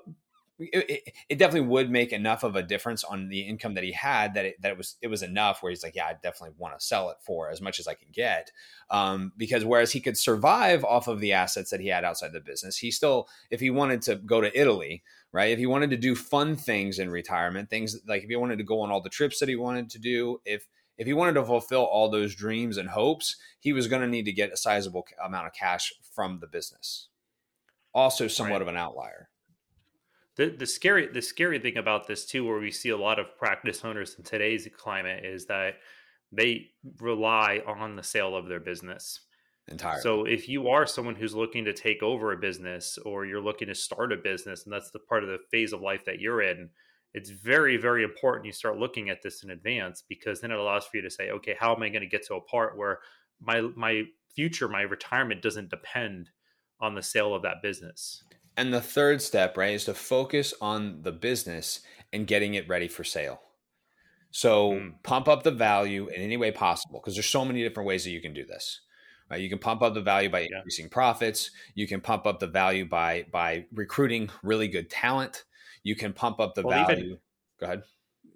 it, 0.72 1.14
it, 1.30 1.40
definitely 1.40 1.68
would 1.68 1.90
make 1.90 2.14
enough 2.14 2.44
of 2.44 2.56
a 2.56 2.64
difference 2.64 3.04
on 3.04 3.30
the 3.30 3.42
income 3.42 3.74
that 3.74 3.84
he 3.84 3.92
had 3.92 4.34
that 4.36 4.46
it, 4.46 4.62
that 4.62 4.72
it 4.72 4.78
was 4.78 4.96
it 5.02 5.08
was 5.08 5.24
enough 5.24 5.62
where 5.62 5.70
he's 5.70 5.84
like, 5.84 5.96
yeah, 5.96 6.06
I 6.06 6.14
definitely 6.14 6.56
want 6.58 6.78
to 6.80 6.86
sell 6.86 7.10
it 7.10 7.18
for 7.22 7.50
as 7.50 7.62
much 7.62 7.80
as 7.80 7.88
I 7.88 7.94
can 7.94 8.10
get. 8.12 8.52
Um, 8.90 9.32
because 9.38 9.66
whereas 9.66 9.92
he 9.92 10.00
could 10.00 10.18
survive 10.18 10.84
off 10.84 11.08
of 11.08 11.20
the 11.20 11.34
assets 11.34 11.72
that 11.72 11.80
he 11.80 11.88
had 11.88 12.04
outside 12.04 12.34
the 12.34 12.40
business, 12.40 12.78
he 12.78 12.92
still, 12.92 13.28
if 13.50 13.60
he 13.60 13.70
wanted 13.70 14.02
to 14.04 14.16
go 14.16 14.42
to 14.42 14.60
Italy, 14.60 15.04
right? 15.32 15.52
If 15.52 15.60
he 15.60 15.66
wanted 15.66 15.90
to 15.92 15.98
do 15.98 16.16
fun 16.16 16.56
things 16.56 17.00
in 17.00 17.10
retirement, 17.10 17.70
things 17.70 17.98
like 18.08 18.24
if 18.24 18.30
he 18.30 18.36
wanted 18.36 18.58
to 18.58 18.64
go 18.64 18.82
on 18.82 18.92
all 18.92 19.02
the 19.02 19.10
trips 19.10 19.40
that 19.40 19.50
he 19.50 19.56
wanted 19.56 19.90
to 19.92 20.00
do, 20.00 20.42
if 20.46 20.68
if 20.98 21.08
he 21.08 21.14
wanted 21.14 21.34
to 21.34 21.46
fulfill 21.46 21.84
all 21.84 22.10
those 22.10 22.36
dreams 22.36 22.78
and 22.78 22.90
hopes, 22.90 23.38
he 23.60 23.74
was 23.74 23.88
going 23.88 24.02
to 24.02 24.08
need 24.08 24.26
to 24.26 24.32
get 24.32 24.54
a 24.54 24.58
sizable 24.58 25.08
amount 25.24 25.48
of 25.48 25.54
cash 25.54 25.94
from 26.14 26.40
the 26.40 26.48
business. 26.48 27.08
Also, 27.94 28.28
somewhat 28.28 28.58
right. 28.58 28.62
of 28.62 28.68
an 28.68 28.78
outlier. 28.78 29.30
The, 30.38 30.50
the 30.50 30.66
scary 30.66 31.08
the 31.08 31.22
scary 31.22 31.60
thing 31.60 31.78
about 31.78 32.08
this 32.08 32.26
too, 32.26 32.46
where 32.46 32.60
we 32.60 32.72
see 32.72 32.90
a 32.90 32.98
lot 32.98 33.20
of 33.20 33.38
practice 33.38 33.84
owners 33.84 34.16
in 34.18 34.24
today's 34.24 34.68
climate, 34.78 35.26
is 35.26 35.46
that 35.48 35.76
they 36.32 36.68
rely 37.00 37.62
on 37.68 37.96
the 37.96 38.04
sale 38.04 38.36
of 38.36 38.48
their 38.48 38.60
business 38.60 39.22
entirely. 39.68 40.02
So 40.02 40.26
if 40.26 40.48
you 40.48 40.70
are 40.70 40.86
someone 40.86 41.16
who's 41.16 41.36
looking 41.36 41.66
to 41.66 41.74
take 41.74 42.02
over 42.02 42.32
a 42.32 42.38
business 42.38 42.98
or 43.06 43.26
you're 43.26 43.42
looking 43.42 43.68
to 43.68 43.76
start 43.76 44.14
a 44.14 44.18
business, 44.18 44.64
and 44.64 44.74
that's 44.74 44.92
the 44.92 45.00
part 45.00 45.24
of 45.24 45.30
the 45.30 45.40
phase 45.52 45.74
of 45.74 45.82
life 45.82 46.06
that 46.06 46.20
you're 46.20 46.42
in, 46.42 46.70
it's 47.14 47.30
very 47.30 47.76
very 47.76 48.04
important 48.04 48.46
you 48.46 48.54
start 48.54 48.78
looking 48.78 49.10
at 49.10 49.22
this 49.22 49.44
in 49.44 49.50
advance 49.50 50.04
because 50.08 50.40
then 50.40 50.52
it 50.52 50.60
allows 50.60 50.86
for 50.86 50.98
you 50.98 51.04
to 51.04 51.12
say, 51.12 51.30
okay, 51.32 51.56
how 51.60 51.76
am 51.76 51.84
I 51.84 51.90
going 51.90 52.02
to 52.02 52.08
get 52.08 52.26
to 52.28 52.36
a 52.36 52.42
part 52.42 52.78
where 52.78 53.00
my 53.42 53.62
my 53.76 54.04
future, 54.36 54.68
my 54.68 54.82
retirement 54.82 55.42
doesn't 55.42 55.70
depend 55.70 56.30
on 56.80 56.96
the 56.96 57.04
sale 57.04 57.36
of 57.36 57.44
that 57.44 57.62
business. 57.62 58.24
And 58.58 58.74
the 58.74 58.82
third 58.82 59.22
step, 59.22 59.58
right, 59.58 59.74
is 59.74 59.86
to 59.86 59.94
focus 59.94 60.54
on 60.62 61.04
the 61.04 61.12
business 61.12 61.82
and 62.12 62.28
getting 62.28 62.54
it 62.54 62.68
ready 62.68 62.88
for 62.88 63.04
sale. 63.04 63.42
So 64.32 64.72
mm. 64.72 64.94
pump 65.04 65.28
up 65.28 65.44
the 65.44 65.52
value 65.52 66.08
in 66.08 66.22
any 66.22 66.38
way 66.38 66.52
possible 66.52 67.00
because 67.00 67.16
there's 67.16 67.28
so 67.28 67.46
many 67.46 67.64
different 67.64 67.88
ways 67.88 68.04
that 68.04 68.12
you 68.12 68.22
can 68.22 68.34
do 68.34 68.46
this. 68.46 68.82
Right? 69.30 69.40
You 69.40 69.50
can 69.50 69.60
pump 69.60 69.82
up 69.82 69.94
the 69.94 70.02
value 70.02 70.30
by 70.30 70.42
yeah. 70.42 70.58
increasing 70.58 70.90
profits. 70.90 71.52
You 71.74 71.88
can 71.88 72.02
pump 72.02 72.26
up 72.26 72.40
the 72.40 72.48
value 72.48 72.86
by 72.86 73.26
by 73.32 73.66
recruiting 73.74 74.30
really 74.44 74.68
good 74.68 74.90
talent. 74.90 75.46
You 75.84 75.96
can 75.96 76.12
pump 76.12 76.40
up 76.40 76.54
the 76.54 76.64
well, 76.64 76.86
value. 76.86 77.06
Even, 77.06 77.18
Go 77.60 77.66
ahead. 77.66 77.84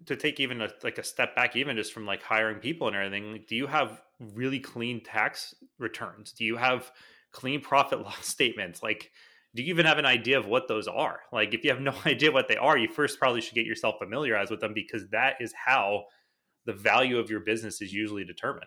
To 0.06 0.16
take 0.16 0.40
even 0.40 0.62
a, 0.62 0.70
like 0.84 0.98
a 0.98 1.04
step 1.04 1.36
back, 1.36 1.56
even 1.56 1.76
just 1.76 1.92
from 1.92 2.06
like 2.06 2.22
hiring 2.22 2.60
people 2.60 2.88
and 2.88 2.96
everything, 2.96 3.32
like, 3.32 3.48
do 3.48 3.56
you 3.56 3.68
have 3.68 4.02
really 4.20 4.60
clean 4.60 5.04
tax 5.04 5.54
returns? 5.80 6.32
Do 6.32 6.46
you 6.46 6.56
have 6.56 6.92
clean 7.32 7.60
profit 7.60 8.02
loss 8.04 8.26
statements? 8.26 8.82
Like, 8.82 9.12
do 9.56 9.64
you 9.64 9.70
even 9.70 9.86
have 9.86 9.98
an 9.98 10.06
idea 10.06 10.38
of 10.38 10.48
what 10.48 10.68
those 10.68 10.88
are? 10.88 11.22
Like, 11.32 11.54
if 11.54 11.64
you 11.64 11.72
have 11.72 11.82
no 11.82 11.96
idea 12.06 12.32
what 12.32 12.48
they 12.48 12.58
are, 12.58 12.78
you 12.78 12.90
first 12.90 13.20
probably 13.20 13.42
should 13.42 13.56
get 13.56 13.66
yourself 13.66 13.96
familiarized 14.00 14.52
with 14.52 14.60
them 14.60 14.74
because 14.74 15.08
that 15.12 15.36
is 15.40 15.54
how 15.66 16.06
the 16.66 16.74
value 16.74 17.18
of 17.18 17.30
your 17.30 17.40
business 17.40 17.82
is 17.82 17.94
usually 17.94 18.26
determined. 18.26 18.66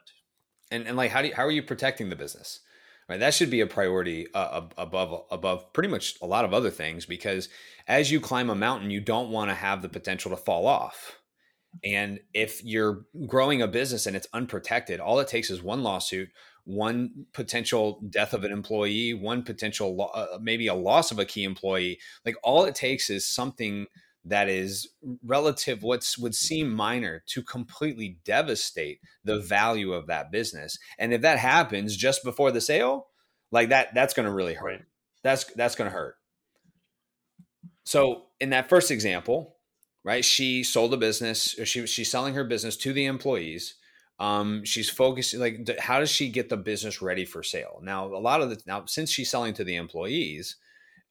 And 0.71 0.87
and 0.87 0.97
like, 0.97 1.11
how 1.11 1.23
do 1.23 1.29
you, 1.29 1.35
how 1.35 1.45
are 1.45 1.51
you 1.51 1.63
protecting 1.63 2.11
the 2.11 2.17
business? 2.17 2.61
Right, 3.09 3.21
that 3.21 3.33
should 3.33 3.51
be 3.51 3.63
a 3.63 3.67
priority 3.67 4.27
uh, 4.35 4.63
above 4.77 5.25
above 5.31 5.73
pretty 5.73 5.89
much 5.89 6.17
a 6.21 6.27
lot 6.27 6.45
of 6.45 6.53
other 6.53 6.71
things 6.71 7.07
because 7.07 7.49
as 7.87 8.13
you 8.13 8.21
climb 8.21 8.51
a 8.51 8.55
mountain, 8.55 8.91
you 8.91 9.01
don't 9.01 9.31
want 9.31 9.51
to 9.51 9.55
have 9.55 9.81
the 9.81 9.89
potential 9.89 10.31
to 10.31 10.37
fall 10.37 10.67
off. 10.67 11.19
And 11.85 12.21
if 12.35 12.63
you're 12.65 13.05
growing 13.27 13.63
a 13.63 13.67
business 13.67 14.07
and 14.07 14.17
it's 14.17 14.29
unprotected, 14.33 15.01
all 15.01 15.21
it 15.21 15.29
takes 15.29 15.51
is 15.51 15.63
one 15.63 15.83
lawsuit, 15.83 16.29
one 16.69 17.25
potential 17.33 17.99
death 18.11 18.35
of 18.35 18.45
an 18.45 18.53
employee, 18.53 19.15
one 19.15 19.43
potential 19.43 19.97
lo- 19.97 20.11
uh, 20.13 20.39
maybe 20.39 20.67
a 20.67 20.75
loss 20.75 21.11
of 21.11 21.19
a 21.19 21.25
key 21.25 21.45
employee. 21.45 21.99
Like 22.27 22.37
all 22.43 22.67
it 22.67 22.75
takes 22.75 23.09
is 23.09 23.27
something 23.27 23.87
that 24.27 24.51
is 24.51 24.87
relative 25.25 25.83
what's 25.83 26.19
would 26.19 26.35
seem 26.35 26.71
minor 26.71 27.23
to 27.29 27.43
completely 27.43 28.19
devastate 28.23 29.01
the 29.25 29.41
value 29.41 29.95
of 29.95 30.09
that 30.09 30.31
business. 30.31 30.79
And 30.99 31.15
if 31.15 31.23
that 31.23 31.39
happens 31.39 31.97
just 31.97 32.23
before 32.23 32.53
the 32.53 32.61
sale, 32.61 33.07
like 33.51 33.71
that 33.71 33.95
that's 33.95 34.13
going 34.13 34.27
to 34.27 34.33
really 34.33 34.53
hurt. 34.53 34.67
Right. 34.67 34.83
That's 35.25 35.45
that's 35.45 35.75
going 35.75 35.91
to 35.91 35.97
hurt. 35.97 36.17
So 37.85 38.27
in 38.41 38.51
that 38.51 38.69
first 38.69 38.91
example, 38.91 39.57
right, 40.05 40.23
she 40.23 40.63
sold 40.65 40.93
a 40.93 40.99
business 40.99 41.59
or 41.59 41.65
she 41.65 41.87
she's 41.87 42.11
selling 42.11 42.35
her 42.35 42.45
business 42.45 42.77
to 42.79 42.93
the 42.93 43.07
employees 43.07 43.77
um, 44.19 44.65
she's 44.65 44.91
focusing 44.91 45.41
like 45.41 45.79
how 45.79 46.01
does 46.01 46.11
she 46.11 46.29
get 46.29 46.49
the 46.49 46.57
business 46.57 47.01
ready 47.01 47.25
for 47.25 47.43
sale? 47.43 47.81
Now 47.83 48.07
a 48.07 48.19
lot 48.19 48.41
of 48.41 48.51
the 48.51 48.61
now 48.67 48.85
since 48.87 49.11
she's 49.11 49.31
selling 49.31 49.55
to 49.55 49.65
the 49.65 49.77
employees 49.77 50.57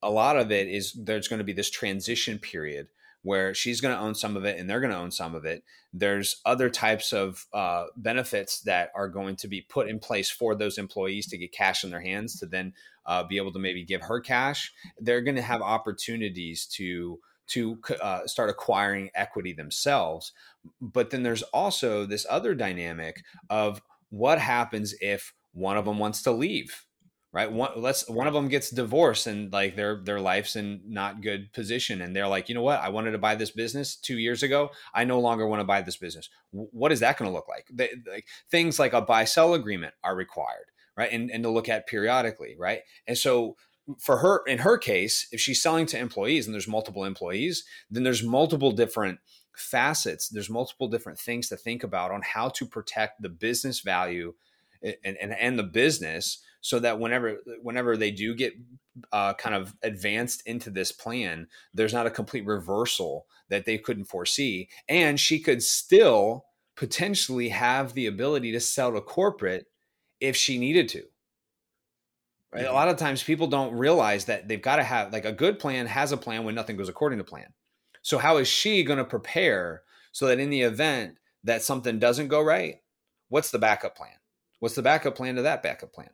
a 0.02 0.10
lot 0.10 0.38
of 0.38 0.52
it 0.52 0.68
is 0.68 0.94
there's 0.94 1.28
going 1.28 1.40
to 1.40 1.44
be 1.46 1.54
this 1.54 1.70
transition 1.70 2.40
period 2.40 2.88
where 3.24 3.54
she's 3.54 3.82
going 3.82 3.96
to 3.96 4.00
own 4.00 4.16
some 4.16 4.38
of 4.38 4.46
it 4.46 4.60
and 4.60 4.70
they're 4.70 4.80
going 4.80 4.92
to 4.92 4.98
own 4.98 5.12
some 5.12 5.36
of 5.36 5.44
it. 5.44 5.64
There's 5.92 6.40
other 6.46 6.70
types 6.70 7.12
of 7.12 7.46
uh, 7.52 7.86
benefits 7.98 8.62
that 8.62 8.92
are 8.96 9.10
going 9.10 9.36
to 9.38 9.48
be 9.48 9.62
put 9.62 9.90
in 9.90 10.00
place 10.00 10.30
for 10.30 10.56
those 10.56 10.78
employees 10.78 11.28
to 11.28 11.38
get 11.38 11.52
cash 11.52 11.84
in 11.84 11.90
their 11.90 12.02
hands 12.02 12.40
to 12.40 12.46
then 12.46 12.74
uh, 13.06 13.24
be 13.24 13.38
able 13.38 13.52
to 13.54 13.60
maybe 13.60 13.84
give 13.84 14.04
her 14.04 14.20
cash. 14.20 14.72
They're 15.00 15.22
going 15.22 15.36
to 15.36 15.42
have 15.42 15.62
opportunities 15.62 16.66
to 16.74 17.20
to 17.48 17.80
uh, 18.02 18.28
start 18.28 18.50
acquiring 18.50 19.10
equity 19.16 19.54
themselves. 19.54 20.34
But 20.82 21.10
then 21.10 21.24
there's 21.24 21.44
also 21.44 22.06
this 22.06 22.26
other 22.30 22.54
dynamic 22.56 23.24
of 23.50 23.82
what 24.10 24.40
happens 24.40 24.94
if 25.02 25.34
one 25.54 25.78
of 25.78 25.86
them 25.86 26.00
wants 26.00 26.22
to 26.24 26.32
leave 26.32 26.86
right? 27.38 27.52
One 27.52 27.70
let's 27.76 28.10
one 28.10 28.26
of 28.26 28.34
them 28.34 28.48
gets 28.48 28.72
divorced 28.72 29.28
and 29.28 29.52
like 29.52 29.76
their 29.76 30.02
their 30.04 30.20
life's 30.20 30.56
in 30.56 30.82
not 30.88 31.22
good 31.22 31.52
position 31.54 32.02
and 32.02 32.16
they're 32.16 32.28
like 32.28 32.50
you 32.50 32.56
know 32.56 32.62
what? 32.62 32.80
I 32.80 32.90
wanted 32.90 33.12
to 33.12 33.18
buy 33.18 33.36
this 33.36 33.52
business 33.52 33.96
two 33.96 34.18
years 34.18 34.44
ago. 34.44 34.72
I 34.94 35.04
no 35.04 35.20
longer 35.20 35.46
want 35.46 35.60
to 35.60 35.66
buy 35.66 35.82
this 35.82 35.98
business. 35.98 36.30
What 36.52 36.92
is 36.92 37.00
that 37.02 37.18
going 37.18 37.30
to 37.30 37.36
look 37.36 37.48
like? 37.48 37.68
They, 37.72 37.92
like 38.10 38.26
things 38.50 38.80
like 38.80 38.94
a 38.94 39.02
buy 39.02 39.26
sell 39.26 39.54
agreement 39.54 39.94
are 40.04 40.16
required 40.16 40.72
right? 40.98 41.12
And, 41.12 41.30
and 41.30 41.44
to 41.44 41.50
look 41.52 41.70
at 41.70 41.86
periodically 41.86 42.56
right? 42.58 42.80
And 43.06 43.16
so 43.16 43.56
for 44.00 44.18
her 44.18 44.44
in 44.46 44.60
her 44.60 44.78
case 44.78 45.28
if 45.32 45.40
she's 45.40 45.62
selling 45.62 45.86
to 45.86 45.98
employees 45.98 46.46
and 46.46 46.54
there's 46.54 46.68
multiple 46.68 47.04
employees 47.04 47.64
then 47.90 48.04
there's 48.04 48.24
multiple 48.24 48.72
different 48.72 49.20
facets 49.56 50.30
there's 50.30 50.50
multiple 50.50 50.88
different 50.88 51.20
things 51.20 51.48
to 51.50 51.58
think 51.58 51.84
about 51.84 52.12
on 52.12 52.22
how 52.22 52.50
to 52.50 52.66
protect 52.66 53.22
the 53.22 53.30
business 53.30 53.80
value 53.80 54.34
and, 54.84 55.18
and, 55.20 55.34
and 55.34 55.58
the 55.58 55.64
business 55.64 56.40
so 56.62 56.80
that 56.80 57.00
whenever 57.00 57.38
whenever 57.62 57.96
they 57.96 58.12
do 58.12 58.36
get 58.36 58.54
uh, 59.12 59.34
kind 59.36 59.56
of 59.56 59.76
advanced 59.84 60.42
into 60.46 60.70
this 60.70 60.92
plan 60.92 61.48
there's 61.74 61.94
not 61.94 62.08
a 62.08 62.12
complete 62.12 62.46
reversal 62.46 63.26
that 63.50 63.66
they 63.66 63.78
couldn't 63.78 64.06
foresee. 64.06 64.70
And 64.88 65.20
she 65.20 65.40
could 65.40 65.64
still 65.64 66.46
potentially 66.76 67.50
have 67.50 67.94
the 67.94 68.06
ability 68.06 68.52
to 68.52 68.60
sell 68.60 68.94
to 68.94 69.02
corporate 69.02 69.66
if 70.20 70.36
she 70.36 70.58
needed 70.58 70.90
to 70.90 71.04
Right? 72.54 72.66
A 72.66 72.74
lot 72.74 72.88
of 72.88 72.98
times 72.98 73.24
people 73.24 73.48
don't 73.48 73.74
realize 73.74 74.26
that 74.26 74.48
they've 74.48 74.62
got 74.62 74.78
to 74.78 74.84
have 74.84 75.12
like 75.12 75.26
a 75.26 75.32
good 75.34 75.60
plan 75.60 75.86
has 75.86 76.12
a 76.12 76.18
plan 76.18 76.44
when 76.44 76.56
nothing 76.56 76.78
goes 76.78 76.90
according 76.90 77.20
to 77.20 77.26
plan. 77.26 77.54
So 78.02 78.18
how 78.18 78.38
is 78.38 78.48
she 78.48 78.84
going 78.84 79.00
to 79.00 79.06
prepare 79.06 79.84
so 80.14 80.28
that 80.28 80.40
in 80.40 80.50
the 80.50 80.62
event 80.62 81.18
that 81.44 81.62
something 81.62 82.00
doesn't 82.00 82.30
go 82.30 82.42
right, 82.42 82.78
what's 83.30 83.52
the 83.52 83.60
backup 83.60 83.96
plan? 83.96 84.16
What's 84.60 84.76
the 84.76 84.82
backup 84.82 85.16
plan 85.16 85.36
to 85.36 85.42
that 85.44 85.62
backup 85.62 85.94
plan? 85.94 86.10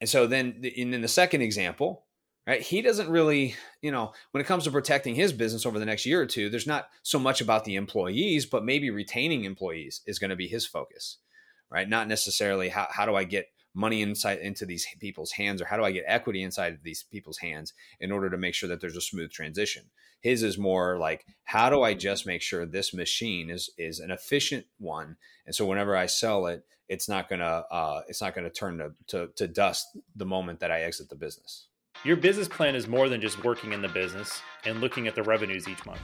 And 0.00 0.10
so 0.10 0.26
then 0.26 0.60
in, 0.62 0.92
in 0.92 1.00
the 1.00 1.08
second 1.08 1.42
example, 1.42 2.04
right, 2.46 2.60
he 2.60 2.82
doesn't 2.82 3.08
really, 3.08 3.54
you 3.80 3.90
know, 3.90 4.12
when 4.32 4.40
it 4.40 4.46
comes 4.46 4.64
to 4.64 4.70
protecting 4.70 5.14
his 5.14 5.32
business 5.32 5.64
over 5.64 5.78
the 5.78 5.86
next 5.86 6.06
year 6.06 6.20
or 6.20 6.26
two, 6.26 6.50
there's 6.50 6.66
not 6.66 6.88
so 7.02 7.18
much 7.18 7.40
about 7.40 7.64
the 7.64 7.76
employees, 7.76 8.46
but 8.46 8.64
maybe 8.64 8.90
retaining 8.90 9.44
employees 9.44 10.02
is 10.06 10.18
going 10.18 10.30
to 10.30 10.36
be 10.36 10.48
his 10.48 10.66
focus, 10.66 11.18
right? 11.70 11.88
Not 11.88 12.08
necessarily 12.08 12.68
how, 12.68 12.88
how 12.90 13.06
do 13.06 13.14
I 13.14 13.24
get 13.24 13.46
money 13.78 14.02
inside 14.02 14.40
into 14.40 14.66
these 14.66 14.86
people's 14.98 15.30
hands 15.30 15.62
or 15.62 15.64
how 15.64 15.76
do 15.76 15.84
I 15.84 15.92
get 15.92 16.04
equity 16.06 16.42
inside 16.42 16.74
of 16.74 16.82
these 16.82 17.04
people's 17.04 17.38
hands 17.38 17.72
in 18.00 18.10
order 18.10 18.28
to 18.28 18.36
make 18.36 18.54
sure 18.54 18.68
that 18.68 18.80
there's 18.80 18.96
a 18.96 19.00
smooth 19.00 19.30
transition. 19.30 19.84
His 20.20 20.42
is 20.42 20.58
more 20.58 20.98
like 20.98 21.24
how 21.44 21.70
do 21.70 21.82
I 21.82 21.94
just 21.94 22.26
make 22.26 22.42
sure 22.42 22.66
this 22.66 22.92
machine 22.92 23.50
is 23.50 23.70
is 23.78 24.00
an 24.00 24.10
efficient 24.10 24.66
one 24.78 25.16
and 25.46 25.54
so 25.54 25.64
whenever 25.64 25.96
I 25.96 26.06
sell 26.06 26.46
it 26.46 26.64
it's 26.88 27.08
not 27.08 27.28
going 27.28 27.38
to 27.38 27.64
uh, 27.70 28.02
it's 28.08 28.20
not 28.20 28.34
going 28.34 28.44
to 28.44 28.52
turn 28.52 28.78
to, 28.78 28.90
to 29.08 29.28
to 29.36 29.46
dust 29.46 29.96
the 30.16 30.26
moment 30.26 30.58
that 30.58 30.72
I 30.72 30.82
exit 30.82 31.08
the 31.08 31.14
business. 31.14 31.68
Your 32.04 32.16
business 32.16 32.48
plan 32.48 32.74
is 32.74 32.88
more 32.88 33.08
than 33.08 33.20
just 33.20 33.42
working 33.44 33.72
in 33.72 33.82
the 33.82 33.88
business 33.88 34.40
and 34.64 34.80
looking 34.80 35.06
at 35.06 35.14
the 35.14 35.22
revenues 35.22 35.68
each 35.68 35.84
month. 35.84 36.00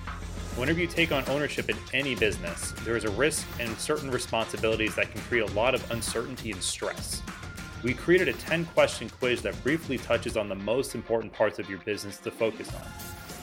Whenever 0.57 0.81
you 0.81 0.87
take 0.87 1.13
on 1.13 1.25
ownership 1.29 1.69
in 1.69 1.77
any 1.93 2.15
business, 2.15 2.73
there 2.85 2.97
is 2.97 3.05
a 3.05 3.11
risk 3.11 3.47
and 3.59 3.77
certain 3.79 4.11
responsibilities 4.11 4.95
that 4.95 5.11
can 5.11 5.21
create 5.23 5.49
a 5.49 5.53
lot 5.55 5.75
of 5.75 5.89
uncertainty 5.91 6.53
and 6.53 6.63
stress 6.63 7.23
we 7.85 7.93
created 7.93 8.29
a 8.29 8.33
10 8.33 8.65
question 8.67 9.11
quiz 9.11 9.43
that 9.43 9.63
briefly 9.63 9.99
touches 9.99 10.39
on 10.39 10.49
the 10.49 10.55
most 10.55 10.95
important 10.95 11.31
parts 11.31 11.59
of 11.59 11.69
your 11.69 11.79
business 11.81 12.17
to 12.17 12.31
focus 12.31 12.75
on. 12.75 12.83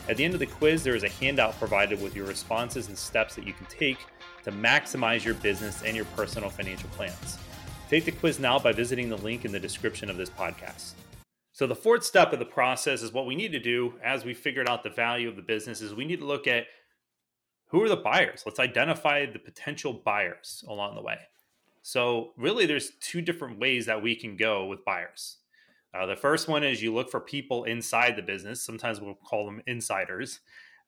At 0.09 0.17
the 0.17 0.25
end 0.25 0.33
of 0.33 0.39
the 0.39 0.47
quiz, 0.47 0.83
there 0.83 0.95
is 0.95 1.03
a 1.03 1.09
handout 1.09 1.57
provided 1.59 2.01
with 2.01 2.15
your 2.15 2.25
responses 2.25 2.87
and 2.87 2.97
steps 2.97 3.35
that 3.35 3.45
you 3.45 3.53
can 3.53 3.67
take 3.67 3.99
to 4.43 4.51
maximize 4.51 5.23
your 5.23 5.35
business 5.35 5.83
and 5.83 5.95
your 5.95 6.05
personal 6.05 6.49
financial 6.49 6.89
plans. 6.89 7.37
Take 7.87 8.05
the 8.05 8.11
quiz 8.11 8.39
now 8.39 8.57
by 8.57 8.71
visiting 8.71 9.09
the 9.09 9.17
link 9.17 9.45
in 9.45 9.51
the 9.51 9.59
description 9.59 10.09
of 10.09 10.17
this 10.17 10.31
podcast. 10.31 10.93
So 11.53 11.67
the 11.67 11.75
fourth 11.75 12.03
step 12.03 12.33
of 12.33 12.39
the 12.39 12.45
process 12.45 13.03
is 13.03 13.13
what 13.13 13.27
we 13.27 13.35
need 13.35 13.51
to 13.51 13.59
do 13.59 13.93
as 14.03 14.25
we 14.25 14.33
figured 14.33 14.67
out 14.67 14.83
the 14.83 14.89
value 14.89 15.29
of 15.29 15.35
the 15.35 15.43
business 15.43 15.81
is 15.81 15.93
we 15.93 16.05
need 16.05 16.19
to 16.19 16.25
look 16.25 16.47
at 16.47 16.65
who 17.67 17.83
are 17.83 17.89
the 17.89 17.95
buyers. 17.95 18.41
Let's 18.45 18.59
identify 18.59 19.27
the 19.27 19.37
potential 19.37 20.01
buyers 20.03 20.63
along 20.67 20.95
the 20.95 21.03
way. 21.03 21.19
So 21.81 22.33
really 22.37 22.65
there's 22.65 22.91
two 22.99 23.21
different 23.21 23.59
ways 23.59 23.85
that 23.87 24.01
we 24.01 24.15
can 24.15 24.37
go 24.37 24.65
with 24.65 24.85
buyers. 24.85 25.37
Uh, 25.93 26.05
the 26.05 26.15
first 26.15 26.47
one 26.47 26.63
is 26.63 26.81
you 26.81 26.93
look 26.93 27.11
for 27.11 27.19
people 27.19 27.65
inside 27.65 28.15
the 28.15 28.21
business. 28.21 28.63
Sometimes 28.63 29.01
we'll 29.01 29.15
call 29.15 29.45
them 29.45 29.61
insiders. 29.67 30.39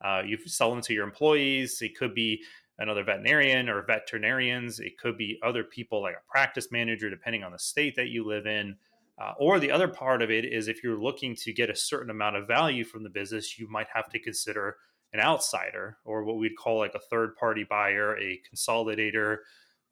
Uh, 0.03 0.21
you 0.25 0.37
sell 0.45 0.69
them 0.69 0.81
to 0.81 0.93
your 0.93 1.03
employees. 1.03 1.81
It 1.81 1.97
could 1.97 2.13
be 2.13 2.43
another 2.79 3.03
veterinarian 3.03 3.69
or 3.69 3.83
veterinarians. 3.83 4.79
It 4.79 4.97
could 4.97 5.17
be 5.17 5.39
other 5.43 5.63
people 5.63 6.01
like 6.01 6.15
a 6.15 6.31
practice 6.31 6.71
manager, 6.71 7.09
depending 7.09 7.43
on 7.43 7.51
the 7.51 7.59
state 7.59 7.95
that 7.95 8.09
you 8.09 8.25
live 8.25 8.45
in. 8.45 8.75
Uh, 9.21 9.33
or 9.37 9.59
the 9.59 9.71
other 9.71 9.87
part 9.87 10.21
of 10.21 10.31
it 10.31 10.43
is 10.45 10.67
if 10.67 10.83
you're 10.83 11.01
looking 11.01 11.35
to 11.35 11.53
get 11.53 11.69
a 11.69 11.75
certain 11.75 12.09
amount 12.09 12.35
of 12.35 12.47
value 12.47 12.83
from 12.83 13.03
the 13.03 13.09
business, 13.09 13.59
you 13.59 13.69
might 13.69 13.87
have 13.93 14.09
to 14.09 14.19
consider 14.19 14.77
an 15.13 15.19
outsider 15.19 15.97
or 16.03 16.23
what 16.23 16.37
we'd 16.37 16.57
call 16.57 16.79
like 16.79 16.95
a 16.95 16.99
third 16.99 17.35
party 17.35 17.63
buyer, 17.63 18.17
a 18.17 18.41
consolidator, 18.51 19.37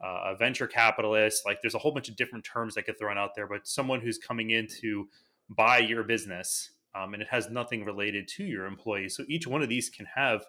uh, 0.03 0.31
a 0.31 0.35
venture 0.35 0.67
capitalist. 0.67 1.45
Like 1.45 1.59
there's 1.61 1.75
a 1.75 1.79
whole 1.79 1.91
bunch 1.91 2.09
of 2.09 2.15
different 2.15 2.45
terms 2.45 2.75
that 2.75 2.85
get 2.85 2.97
thrown 2.99 3.17
out 3.17 3.31
there, 3.35 3.47
but 3.47 3.67
someone 3.67 4.01
who's 4.01 4.17
coming 4.17 4.51
in 4.51 4.67
to 4.81 5.07
buy 5.49 5.79
your 5.79 6.03
business 6.03 6.71
um, 6.95 7.13
and 7.13 7.21
it 7.21 7.29
has 7.29 7.49
nothing 7.49 7.85
related 7.85 8.27
to 8.27 8.43
your 8.43 8.65
employees. 8.65 9.15
So 9.15 9.23
each 9.27 9.47
one 9.47 9.61
of 9.61 9.69
these 9.69 9.89
can 9.89 10.07
have 10.15 10.45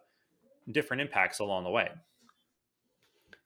different 0.70 1.00
impacts 1.00 1.38
along 1.38 1.64
the 1.64 1.70
way. 1.70 1.88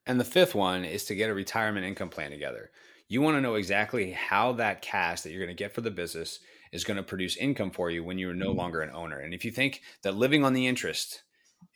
And 0.07 0.21
the 0.21 0.25
fifth 0.25 0.55
one 0.55 0.85
is 0.85 1.05
to 1.07 1.15
get 1.15 1.31
a 1.31 1.35
retirement 1.35 1.85
income 1.85 2.09
plan 2.09 2.31
together. 2.31 2.71
You 3.09 3.21
want 3.21 3.37
to 3.37 3.41
know 3.41 3.55
exactly 3.55 4.13
how 4.13 4.53
that 4.53 4.83
cash 4.83 5.23
that 5.23 5.31
you're 5.31 5.45
going 5.45 5.57
to 5.57 5.63
get 5.63 5.75
for 5.75 5.81
the 5.81 5.91
business 5.91 6.41
is 6.73 6.85
going 6.85 6.97
to 6.97 7.03
produce 7.03 7.37
income 7.37 7.71
for 7.71 7.91
you 7.91 8.05
when 8.05 8.19
you're 8.19 8.35
no 8.35 8.49
mm-hmm. 8.49 8.59
longer 8.59 8.83
an 8.83 8.91
owner. 8.95 9.19
And 9.19 9.35
if 9.35 9.45
you 9.45 9.51
think 9.51 9.83
that 10.03 10.17
living 10.17 10.45
on 10.45 10.53
the 10.53 10.67
interest, 10.67 11.23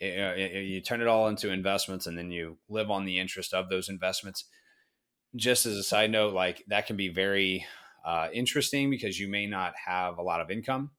you 0.00 0.80
turn 0.80 1.00
it 1.00 1.06
all 1.06 1.28
into 1.28 1.50
investments 1.50 2.06
and 2.06 2.16
then 2.16 2.30
you 2.30 2.58
live 2.68 2.90
on 2.90 3.04
the 3.04 3.18
interest 3.18 3.52
of 3.52 3.68
those 3.68 3.88
investments. 3.88 4.44
Just 5.36 5.66
as 5.66 5.76
a 5.76 5.82
side 5.82 6.10
note, 6.10 6.34
like 6.34 6.64
that 6.68 6.86
can 6.86 6.96
be 6.96 7.08
very 7.08 7.64
uh, 8.04 8.28
interesting 8.32 8.90
because 8.90 9.20
you 9.20 9.28
may 9.28 9.46
not 9.46 9.74
have 9.86 10.18
a 10.18 10.22
lot 10.22 10.40
of 10.40 10.50
income, 10.50 10.90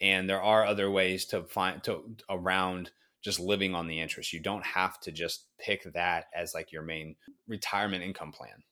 and 0.00 0.28
there 0.28 0.42
are 0.42 0.66
other 0.66 0.90
ways 0.90 1.24
to 1.26 1.44
find 1.44 1.82
to 1.84 2.16
around 2.28 2.90
just 3.22 3.40
living 3.40 3.74
on 3.74 3.86
the 3.86 4.00
interest. 4.00 4.32
You 4.32 4.40
don't 4.40 4.64
have 4.64 5.00
to 5.00 5.12
just 5.12 5.46
pick 5.58 5.84
that 5.94 6.26
as 6.34 6.52
like 6.52 6.70
your 6.70 6.82
main 6.82 7.16
retirement 7.48 8.04
income 8.04 8.32
plan. 8.32 8.62